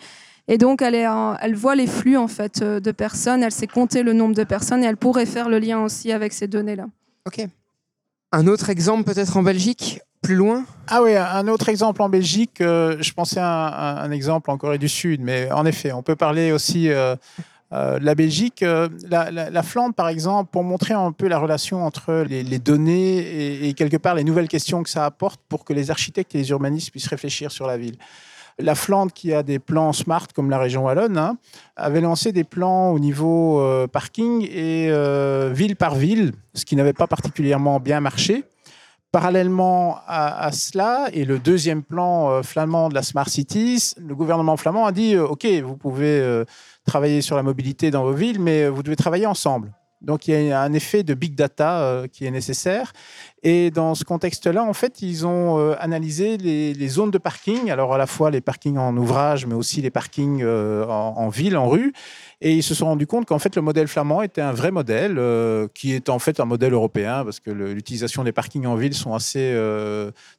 [0.48, 3.44] Et donc, elle, est, en- elle voit les flux en fait euh, de personnes.
[3.44, 6.32] Elle sait compter le nombre de personnes et elle pourrait faire le lien aussi avec
[6.34, 6.86] ces données-là.
[7.26, 7.46] Ok.
[8.32, 10.66] Un autre exemple peut-être en Belgique, plus loin?
[10.88, 14.58] Ah oui, un autre exemple en Belgique, euh, je pensais à un, un exemple en
[14.58, 17.16] Corée du Sud, mais en effet, on peut parler aussi euh,
[17.74, 18.64] euh, la Belgique.
[18.64, 22.60] euh, la, la- la Flandre, par exemple, pour montrer un peu la relation entre les,
[22.60, 26.38] données et, quelque part les nouvelles questions que ça apporte pour que les architectes et
[26.40, 27.98] les urbanistes puissent réfléchir sur la ville.
[28.60, 31.38] La Flandre, qui a des plans smart comme la région wallonne, hein,
[31.76, 34.90] avait lancé des plans au niveau euh, parking et
[35.54, 38.46] ville par ville, ce qui n'avait pas particulièrement bien marché.
[39.12, 44.58] Parallèlement à, à cela, et le deuxième plan flamand de la Smart Cities, le gouvernement
[44.58, 46.44] flamand a dit OK, vous pouvez
[46.88, 49.72] travailler sur la mobilité dans vos villes, mais euh, vous devez travailler ensemble.
[50.02, 52.94] Donc il y a un effet de big data euh, qui est nécessaire.
[53.42, 57.72] Et dans ce contexte-là, en fait, ils ont euh, analysé les, les zones de parking,
[57.72, 61.30] alors à la fois les parkings en ouvrage, mais aussi les parkings euh, en, en
[61.30, 61.94] ville, en rue.
[62.42, 65.20] Et ils se sont rendus compte qu'en fait, le modèle flamand était un vrai modèle,
[65.74, 69.16] qui est en fait un modèle européen, parce que l'utilisation des parkings en ville sont
[69.16, 69.58] assez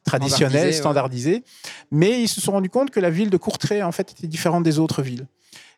[0.05, 1.43] traditionnels, Standardisés, ouais.
[1.43, 1.43] standardisés.
[1.91, 4.63] Mais ils se sont rendus compte que la ville de Courtrai, en fait, était différente
[4.63, 5.27] des autres villes.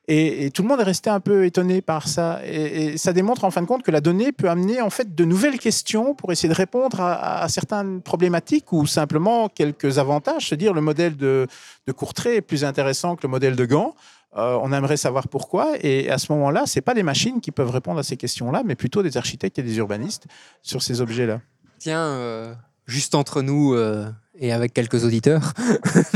[0.08, 2.42] Et, tout le monde est resté un peu étonné par ça.
[2.46, 5.26] Et, ça démontre en fin de compte que la donnée peut amener en fait de
[5.26, 10.48] nouvelles questions pour essayer de répondre à, certaines problématiques ou simplement quelques avantages.
[10.48, 11.48] Se dire le modèle de,
[11.88, 13.96] de Courtrai est plus intéressant que le modèle de Gand.
[14.38, 15.74] Euh, on aimerait savoir pourquoi.
[15.82, 18.76] Et à ce moment-là, c'est pas des machines qui peuvent répondre à ces questions-là, mais
[18.76, 20.28] plutôt des architectes et des urbanistes
[20.62, 21.42] sur ces objets-là.
[21.80, 22.54] Tiens, euh,
[22.86, 25.54] juste entre nous euh, et avec quelques auditeurs,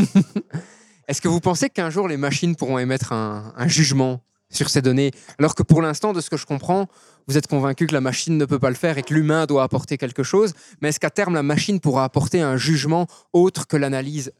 [1.08, 5.12] est-ce que vous pensez qu'un jour les machines pourront émettre un, jugement sur ces données?
[5.40, 6.88] Alors que pour l'instant, de ce que je comprends,
[7.28, 9.64] vous êtes convaincu que la machine ne peut pas le faire et que l'humain doit
[9.64, 10.54] apporter quelque chose.
[10.82, 14.32] Mais est-ce qu'à terme, la machine pourra apporter un jugement autre que l'analyse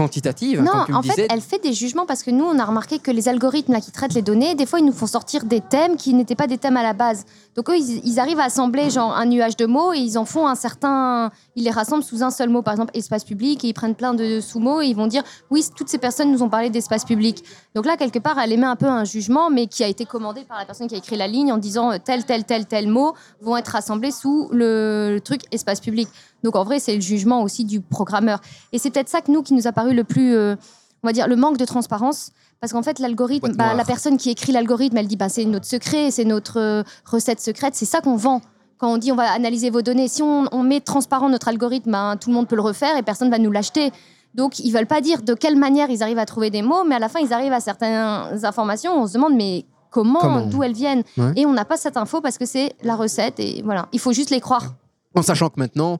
[0.00, 2.30] quantitative hein, Non, comme tu me en fait, disais elle fait des jugements parce que
[2.30, 4.84] nous, on a remarqué que les algorithmes là, qui traitent les données, des fois, ils
[4.84, 7.24] nous font sortir des thèmes qui n'étaient pas des thèmes à la base.
[7.54, 10.24] Donc, eux, ils, ils arrivent à assembler genre un nuage de mots et ils en
[10.24, 11.30] font un certain.
[11.56, 14.14] Ils les rassemblent sous un seul mot, par exemple, espace public, et ils prennent plein
[14.14, 17.44] de sous-mots et ils vont dire oui, toutes ces personnes nous ont parlé d'espace public.
[17.74, 20.42] Donc là, quelque part, elle émet un peu un jugement, mais qui a été commandé
[20.44, 22.88] par la personne qui a écrit la ligne en disant euh, tel, tel, tel, tel
[22.88, 26.08] mot vont être rassemblés sous le, le truc espace public.
[26.42, 28.40] Donc en vrai, c'est le jugement aussi du programmeur.
[28.72, 30.56] Et c'est peut-être ça que nous qui nous a paru le plus, euh,
[31.02, 32.32] on va dire, le manque de transparence.
[32.60, 35.66] Parce qu'en fait, l'algorithme, bah, la personne qui écrit l'algorithme, elle dit bah, c'est notre
[35.66, 38.42] secret, c'est notre euh, recette secrète, c'est ça qu'on vend.
[38.76, 41.90] Quand on dit on va analyser vos données, si on, on met transparent notre algorithme,
[41.90, 43.92] ben, tout le monde peut le refaire et personne va nous l'acheter.
[44.34, 46.94] Donc ils veulent pas dire de quelle manière ils arrivent à trouver des mots, mais
[46.94, 48.92] à la fin ils arrivent à certaines informations.
[49.02, 51.32] On se demande mais comment, Comment d'où elles viennent Ouais.
[51.36, 53.88] Et on n'a pas cette info parce que c'est la recette et voilà.
[53.92, 54.74] Il faut juste les croire.
[55.14, 55.98] En sachant que maintenant,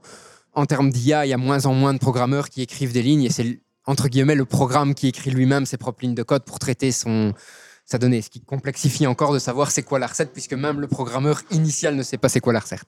[0.54, 3.24] en termes d'IA, il y a moins en moins de programmeurs qui écrivent des lignes
[3.24, 6.58] et c'est entre guillemets le programme qui écrit lui-même ses propres lignes de code pour
[6.58, 7.32] traiter son
[7.84, 10.86] sa donnée, ce qui complexifie encore de savoir c'est quoi la recette puisque même le
[10.86, 12.86] programmeur initial ne sait pas c'est quoi la recette.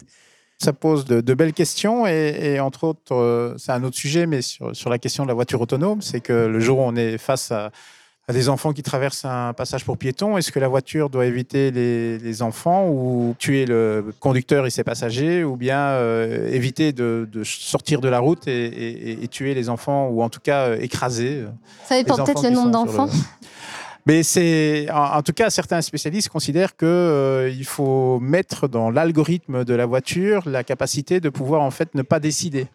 [0.59, 4.43] Ça pose de, belles questions et, et entre autres, euh, c'est un autre sujet, mais
[4.43, 7.19] sur, sur la question de la voiture autonome, c'est que le jour où on est
[7.19, 7.73] face à,
[8.29, 11.73] à des enfants qui traversent un passage pour piétons, est-ce que la voiture doit éviter
[11.73, 17.29] les, les enfants ou tuer le conducteur et ses passagers ou bien euh, éviter de,
[17.31, 20.69] de sortir de la route et, et- et tuer les enfants ou en tout cas
[20.69, 21.49] euh, écraser euh,
[21.85, 23.07] Ça dépend peut-être le nombre d'enfants.
[23.07, 23.13] le-
[24.07, 28.91] Mais c'est, en, en tout cas, certains spécialistes considèrent que euh, il faut mettre dans
[28.91, 32.67] l'algorithme de la voiture la capacité de pouvoir en fait ne pas décider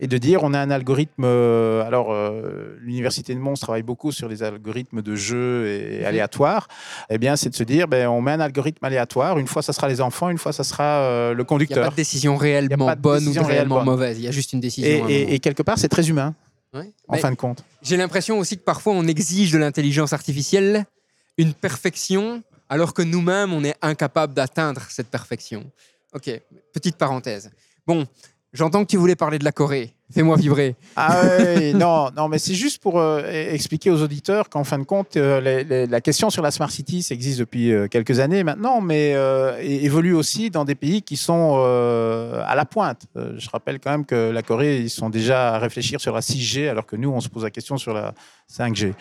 [0.00, 1.24] et de dire on a un algorithme.
[1.24, 6.66] euh, alors, euh, l'université de Mons travaille beaucoup sur les algorithmes de jeu et aléatoires.
[7.10, 9.38] Eh bien, c'est de se dire ben, on met un algorithme aléatoire.
[9.38, 10.30] Une fois, ça sera les enfants.
[10.30, 11.84] Une fois, ça sera euh, le Il n'y a conducteur.
[11.84, 13.84] pas de décision réellement de bonne décision ou réellement bonne.
[13.84, 15.06] mauvaise, il y a juste une décision.
[15.08, 16.34] Et, quelque part, c'est très humain
[16.72, 16.92] Ouais.
[17.08, 17.64] en Mais fin de compte.
[17.82, 20.84] J'ai l'impression aussi que parfois on exige de l'intelligence artificielle
[21.36, 25.64] une perfection alors que nous-mêmes on est incapable d'atteindre cette perfection.
[26.14, 26.30] Ok,
[26.72, 27.50] petite parenthèse.
[27.88, 28.06] Bon,
[28.52, 29.94] j'entends que tu voulais parler de la Corée.
[30.12, 30.74] Fais-moi vibrer.
[30.96, 31.20] Ah
[31.56, 35.16] oui, non, non, mais c'est juste pour euh, expliquer aux auditeurs qu'en fin de compte,
[35.16, 39.14] euh, la question sur la Smart City, ça existe depuis euh, quelques années maintenant, mais
[39.60, 43.02] évolue aussi dans des pays qui sont à la pointe.
[43.14, 46.68] Je rappelle quand même que la Corée, ils sont déjà à réfléchir sur la 6G,
[46.68, 48.12] alors que nous, on se pose la question sur la
[48.52, 48.92] 5G.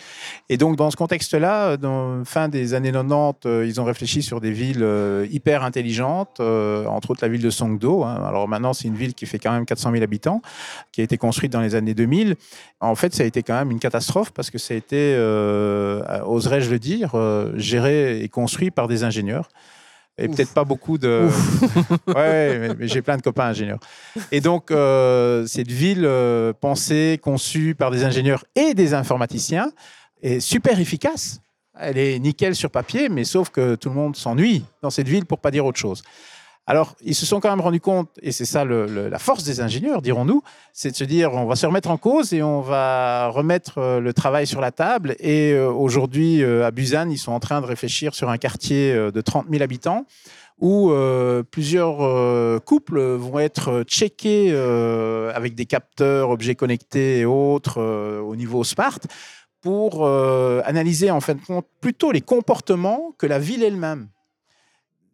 [0.49, 1.77] Et donc, dans ce contexte-là,
[2.25, 4.85] fin des années 90, euh, ils ont réfléchi sur des villes
[5.31, 8.03] hyper intelligentes, entre autres la ville de Songdo.
[8.03, 8.23] hein.
[8.27, 10.41] Alors maintenant, c'est une ville qui fait quand même 400 000 habitants
[10.91, 12.35] qui a été construite dans les années 2000.
[12.79, 16.01] En fait, ça a été quand même une catastrophe parce que ça a été, euh,
[16.25, 19.49] oserais-je le dire, euh, géré et construit par des ingénieurs.
[20.21, 21.29] Et peut-être pas beaucoup de.
[22.07, 23.79] ouais, mais, mais j'ai plein de copains ingénieurs.
[24.33, 26.09] Et donc, euh, cette ville
[26.59, 29.71] pensée, conçue par des ingénieurs et des informaticiens
[30.21, 31.39] est super efficace.
[31.79, 35.25] Elle est nickel sur papier, mais sauf que tout le monde s'ennuie dans cette ville
[35.25, 36.03] pour pas dire autre chose.
[36.69, 40.03] Alors, ils se sont quand même rendus compte, et c'est ça la force des ingénieurs,
[40.03, 43.79] dirons-nous, c'est de se dire on va se remettre en cause et on va remettre
[43.79, 45.15] euh, le travail sur la table.
[45.17, 48.93] Et euh, aujourd'hui, euh, à Busan, ils sont en train de réfléchir sur un quartier
[48.93, 50.05] de 30 000 habitants
[50.59, 50.93] où
[51.49, 54.53] plusieurs couples vont être checkés
[55.33, 58.99] avec des capteurs, objets connectés et autres au niveau smart
[59.61, 64.09] pour analyser en fin de compte plutôt les comportements que la ville elle-même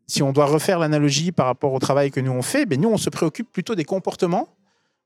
[0.08, 2.90] si on doit refaire l'analogie par rapport au travail que nous on fait, ben nous
[2.90, 4.50] on se préoccupe plutôt des comportements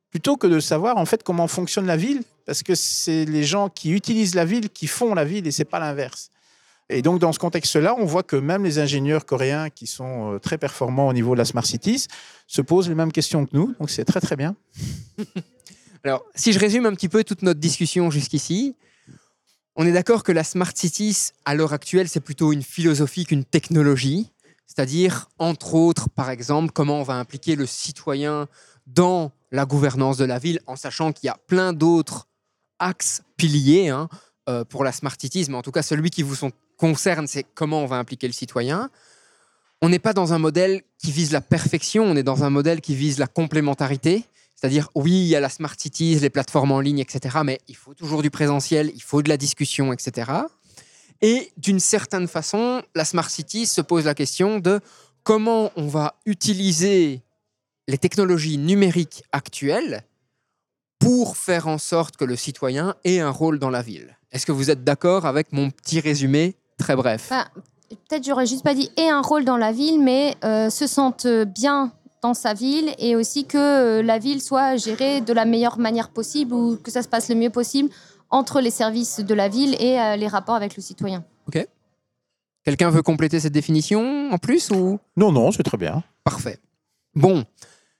[0.09, 3.69] plutôt que de savoir en fait comment fonctionne la ville, parce que c'est les gens
[3.69, 6.31] qui utilisent la ville qui font la ville et c'est pas l'inverse.
[6.89, 10.39] Et donc dans ce contexte-là, on voit que même les ingénieurs coréens qui sont euh,
[10.39, 12.07] très performants au niveau de la smart cities
[12.47, 14.55] se posent les mêmes questions que nous, donc c'est très très bien.
[16.03, 18.75] Alors, si je résume un petit peu toute notre discussion jusqu'ici,
[19.75, 23.45] on est d'accord que la Smart Cities, à l'heure actuelle, c'est plutôt une philosophie qu'une
[23.45, 24.29] technologie.
[24.69, 28.47] C'est-à-dire, entre autres, par exemple, comment on va impliquer le citoyen
[28.85, 32.27] dans la gouvernance de la ville, en sachant qu'il y a plein d'autres
[32.77, 34.07] axes piliers hein,
[34.47, 36.35] euh, pour la Smart mais en tout cas, celui qui vous
[36.77, 38.91] concerne, c'est comment on va impliquer le citoyen.
[39.81, 42.79] On n'est pas dans un modèle qui vise la perfection, on est dans un modèle
[42.79, 44.23] qui vise la complémentarité.
[44.55, 47.39] C'est-à-dire, oui, il y a la Smart Cities, les plateformes en ligne, etc.
[47.43, 50.31] Mais il faut toujours du présentiel, il faut de la discussion, etc.
[51.21, 54.79] Et d'une certaine façon, la Smart City se pose la question de
[55.23, 57.21] comment on va utiliser
[57.87, 60.03] les technologies numériques actuelles
[60.99, 64.17] pour faire en sorte que le citoyen ait un rôle dans la ville.
[64.31, 67.31] Est-ce que vous êtes d'accord avec mon petit résumé très bref?
[67.89, 71.27] Peut-être j'aurais juste pas dit et un rôle dans la ville, mais euh, se sentent
[71.27, 71.91] bien
[72.21, 76.09] dans sa ville et aussi que euh, la ville soit gérée de la meilleure manière
[76.09, 77.89] possible ou que ça se passe le mieux possible
[78.29, 81.23] entre les services de la ville et euh, les rapports avec le citoyen.
[82.65, 84.99] Quelqu'un veut compléter cette définition en plus ou?
[85.15, 86.03] Non, non, c'est très bien.
[86.23, 86.59] Parfait.
[87.15, 87.45] Bon,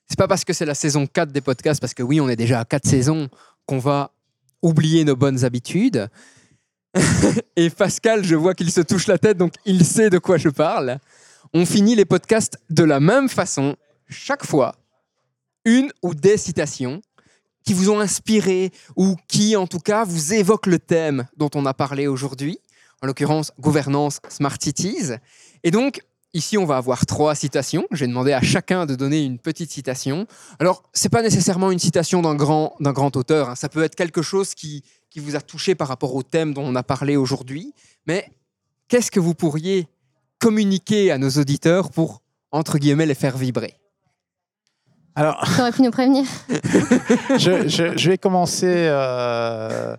[0.08, 2.36] c'est pas parce que c'est la saison 4 des podcasts, parce que oui, on est
[2.36, 3.30] déjà à 4 saisons,
[3.66, 4.12] qu'on va
[4.62, 6.10] oublier nos bonnes habitudes.
[7.56, 10.50] Et Pascal, je vois qu'il se touche la tête, donc il sait de quoi je
[10.50, 11.00] parle.
[11.54, 13.76] On finit les podcasts de la même façon,
[14.08, 14.76] chaque fois.
[15.66, 17.02] Une ou des citations
[17.66, 21.66] qui vous ont inspiré ou qui, en tout cas, vous évoquent le thème dont on
[21.66, 22.60] a parlé aujourd'hui,
[23.02, 25.12] en l'occurrence gouvernance Smart Cities.
[25.64, 26.02] Et donc,
[26.34, 27.86] ici, on va avoir trois citations.
[27.92, 30.28] J'ai demandé à chacun de donner une petite citation.
[30.60, 33.50] Alors, c'est pas nécessairement une citation d'un grand, d'un grand auteur.
[33.50, 33.56] hein.
[33.56, 36.64] Ça peut être quelque chose qui, qui vous a touché par rapport au thème dont
[36.64, 37.74] on a parlé aujourd'hui.
[38.06, 38.32] Mais
[38.88, 39.88] qu'est-ce que vous pourriez
[40.40, 43.79] communiquer à nos auditeurs pour, entre guillemets, les faire vibrer?
[45.20, 46.24] Alors, T'aurais pu nous prévenir.
[47.38, 49.96] je, je- je vais commencer euh,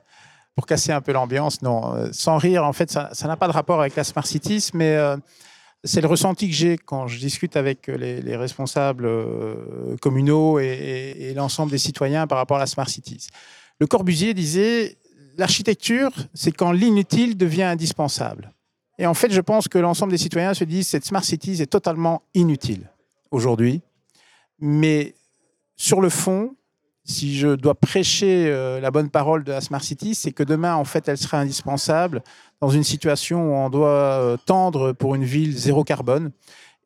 [0.56, 1.60] pour casser un peu l'ambiance.
[1.62, 4.26] Non, euh, sans rire, en fait, ça ça n'a pas de rapport avec la Smart
[4.26, 5.16] Cities, mais euh,
[5.84, 10.64] c'est le ressenti que j'ai quand je discute avec les, les responsables euh, communaux et,
[10.66, 13.28] et- et l'ensemble des citoyens par rapport à la Smart Cities.
[13.78, 14.96] Le Corbusier disait
[15.36, 18.52] l'architecture, c'est quand l'inutile devient indispensable.
[18.98, 21.66] Et en fait, je pense que l'ensemble des citoyens se disent cette Smart Cities est
[21.70, 22.90] totalement inutile
[23.30, 23.80] aujourd'hui.
[24.60, 25.14] Mais
[25.76, 26.54] sur le fond,
[27.04, 30.74] si je dois prêcher euh, la bonne parole de la Smart City, c'est que demain,
[30.74, 32.22] en fait, elle sera indispensable
[32.60, 36.30] dans une situation où on doit euh, tendre pour une ville zéro carbone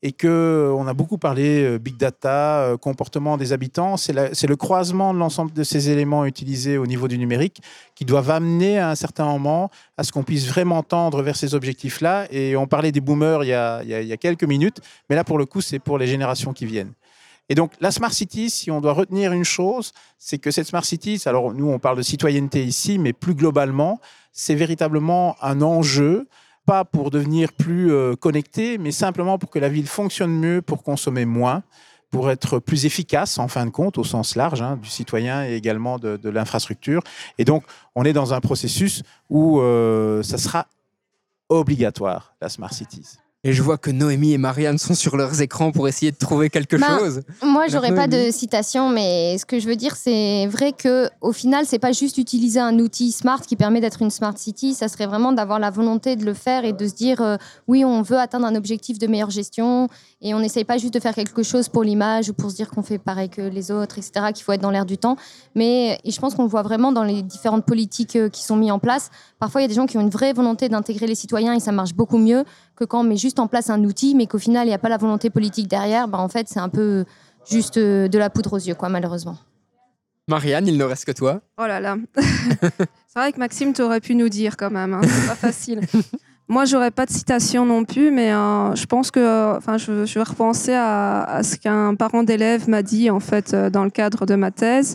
[0.02, 3.96] et que euh, on a beaucoup parlé big data, comportement des habitants.
[3.96, 7.60] C'est le croisement de l'ensemble de ces éléments utilisés au niveau du numérique
[7.94, 11.54] qui doivent amener à un certain moment à ce qu'on puisse vraiment tendre vers ces
[11.54, 12.28] objectifs-là.
[12.30, 13.52] Et on parlait des boomers il y
[14.12, 16.92] a quelques minutes, mais là, pour le coup, c'est pour les générations qui viennent.
[17.48, 20.84] Et donc, la Smart City, si on doit retenir une chose, c'est que cette Smart
[20.84, 24.00] City, alors nous, on parle de citoyenneté ici, mais plus globalement,
[24.32, 26.26] c'est véritablement un enjeu,
[26.64, 30.82] pas pour devenir plus euh, connecté, mais simplement pour que la ville fonctionne mieux, pour
[30.82, 31.62] consommer moins,
[32.10, 35.54] pour être plus efficace, en fin de compte, au sens large, hein, du citoyen et
[35.54, 37.02] également de, l'infrastructure.
[37.38, 37.64] Et donc,
[37.94, 40.66] on est dans un processus où euh, ça sera
[41.48, 43.18] obligatoire, la Smart Cities.
[43.46, 46.48] Et je vois que Noémie et Marianne sont sur leurs écrans pour essayer de trouver
[46.48, 47.20] quelque Ben, chose.
[47.42, 51.32] Moi, j'aurais pas de citation, mais ce que je veux dire, c'est vrai que au
[51.32, 54.72] final, c'est pas juste utiliser un outil smart qui permet d'être une smart city.
[54.72, 57.36] Ça serait vraiment d'avoir la volonté de le faire et de se dire, euh,
[57.68, 59.88] oui, on veut atteindre un objectif de meilleure gestion
[60.22, 62.70] et on n'essaye pas juste de faire quelque chose pour l'image ou pour se dire
[62.70, 64.32] qu'on fait pareil que les autres, etc.
[64.32, 65.16] Qu'il faut être dans l'air du temps.
[65.54, 68.78] Mais je pense qu'on voit vraiment dans les différentes politiques euh, qui sont mises en
[68.78, 69.10] place.
[69.44, 71.60] Parfois, il y a des gens qui ont une vraie volonté d'intégrer les citoyens et
[71.60, 72.44] ça marche beaucoup mieux
[72.76, 74.78] que quand on met juste en place un outil, mais qu'au final, il n'y a
[74.78, 76.08] pas la volonté politique derrière.
[76.08, 77.04] Ben, en fait, c'est un peu
[77.46, 79.36] juste euh, de la poudre aux yeux, quoi, malheureusement.
[80.28, 81.42] Marianne, il ne reste que toi.
[81.58, 81.98] Oh là là.
[82.16, 84.94] c'est vrai que Maxime, t'aurais pu nous dire quand même.
[84.94, 85.02] hein.
[85.02, 85.82] C'est pas facile.
[86.48, 90.06] Moi, j'aurais pas de citation non plus, mais euh, je pense que, euh, enfin, je,
[90.06, 93.84] je vais repenser à, à ce qu'un parent d'élève m'a dit en fait euh, dans
[93.84, 94.94] le cadre de ma thèse,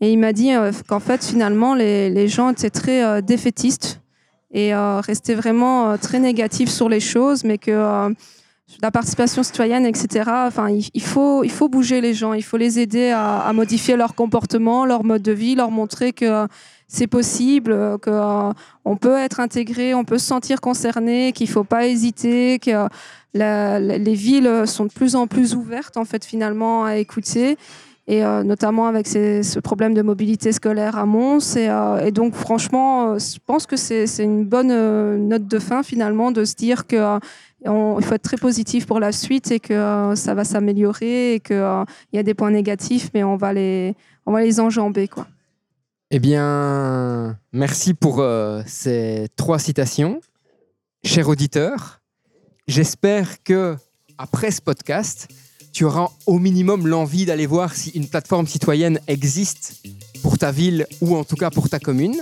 [0.00, 4.00] et il m'a dit euh, qu'en fait, finalement, les, les gens étaient très euh, défaitistes
[4.52, 8.14] et euh, restaient vraiment très négatifs sur les choses, mais que
[8.82, 10.30] la participation citoyenne, etc.
[10.46, 14.14] Enfin, il, faut, il faut bouger les gens, il faut les aider à, modifier leur
[14.14, 16.46] comportement, leur mode de vie, leur montrer que
[16.88, 18.52] c'est possible, euh, que euh,
[18.84, 22.88] on peut être intégré, on peut se sentir concerné, qu'il faut pas hésiter, que
[23.34, 27.56] les villes sont de plus en plus ouvertes en fait finalement à écouter.
[28.08, 31.56] Et euh, notamment avec ce problème de mobilité scolaire à Mons.
[31.56, 34.68] Et, euh, donc, franchement, euh, je pense que c'est une bonne
[35.28, 37.18] note de fin, finalement, de se dire que euh,
[37.64, 41.40] on- il faut être très positif pour la suite et que ça va s'améliorer et
[41.40, 45.08] qu'il y a des points négatifs, mais on va les, on va les enjamber.
[45.08, 45.26] Quoi.
[46.12, 48.24] Eh bien, merci pour
[48.66, 50.20] ces trois citations.
[51.02, 52.00] Cher auditeur,
[52.68, 53.74] j'espère que
[54.16, 55.26] après ce podcast,
[55.76, 59.74] tu auras au minimum l'envie d'aller voir si une plateforme citoyenne existe
[60.22, 62.16] pour ta ville ou en tout cas pour ta commune.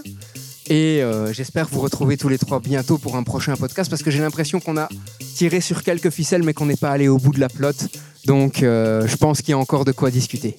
[0.67, 4.11] Et euh, j'espère vous retrouver tous les trois bientôt pour un prochain podcast parce que
[4.11, 4.89] j'ai l'impression qu'on a
[5.37, 7.87] tiré sur quelques ficelles mais qu'on n'est pas allé au bout de la plotte.
[8.25, 10.59] Donc euh, je pense qu'il y a encore de quoi discuter.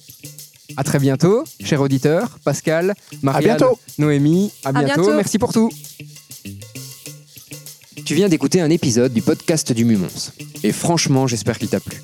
[0.78, 3.78] À très bientôt, cher auditeur, Pascal, À Marianne, bientôt.
[3.98, 5.02] Noémie, à bientôt.
[5.02, 5.14] bientôt.
[5.16, 5.70] Merci pour tout.
[8.06, 10.32] Tu viens d'écouter un épisode du podcast du Mumons.
[10.62, 12.00] Et franchement, j'espère qu'il t'a plu.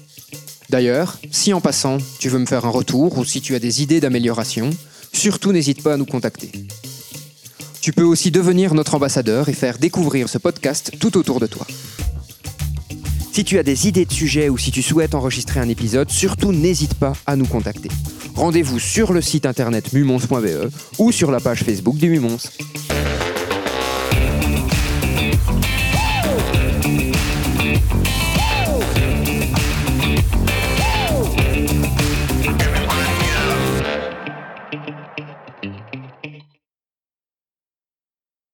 [0.72, 3.82] D'ailleurs, si en passant, tu veux me faire un retour ou si tu as des
[3.82, 4.70] idées d'amélioration,
[5.12, 6.50] surtout n'hésite pas à nous contacter.
[7.82, 11.66] Tu peux aussi devenir notre ambassadeur et faire découvrir ce podcast tout autour de toi.
[13.32, 16.52] Si tu as des idées de sujets ou si tu souhaites enregistrer un épisode, surtout
[16.52, 17.90] n'hésite pas à nous contacter.
[18.34, 22.38] Rendez-vous sur le site internet mumons.be ou sur la page Facebook du Mumons.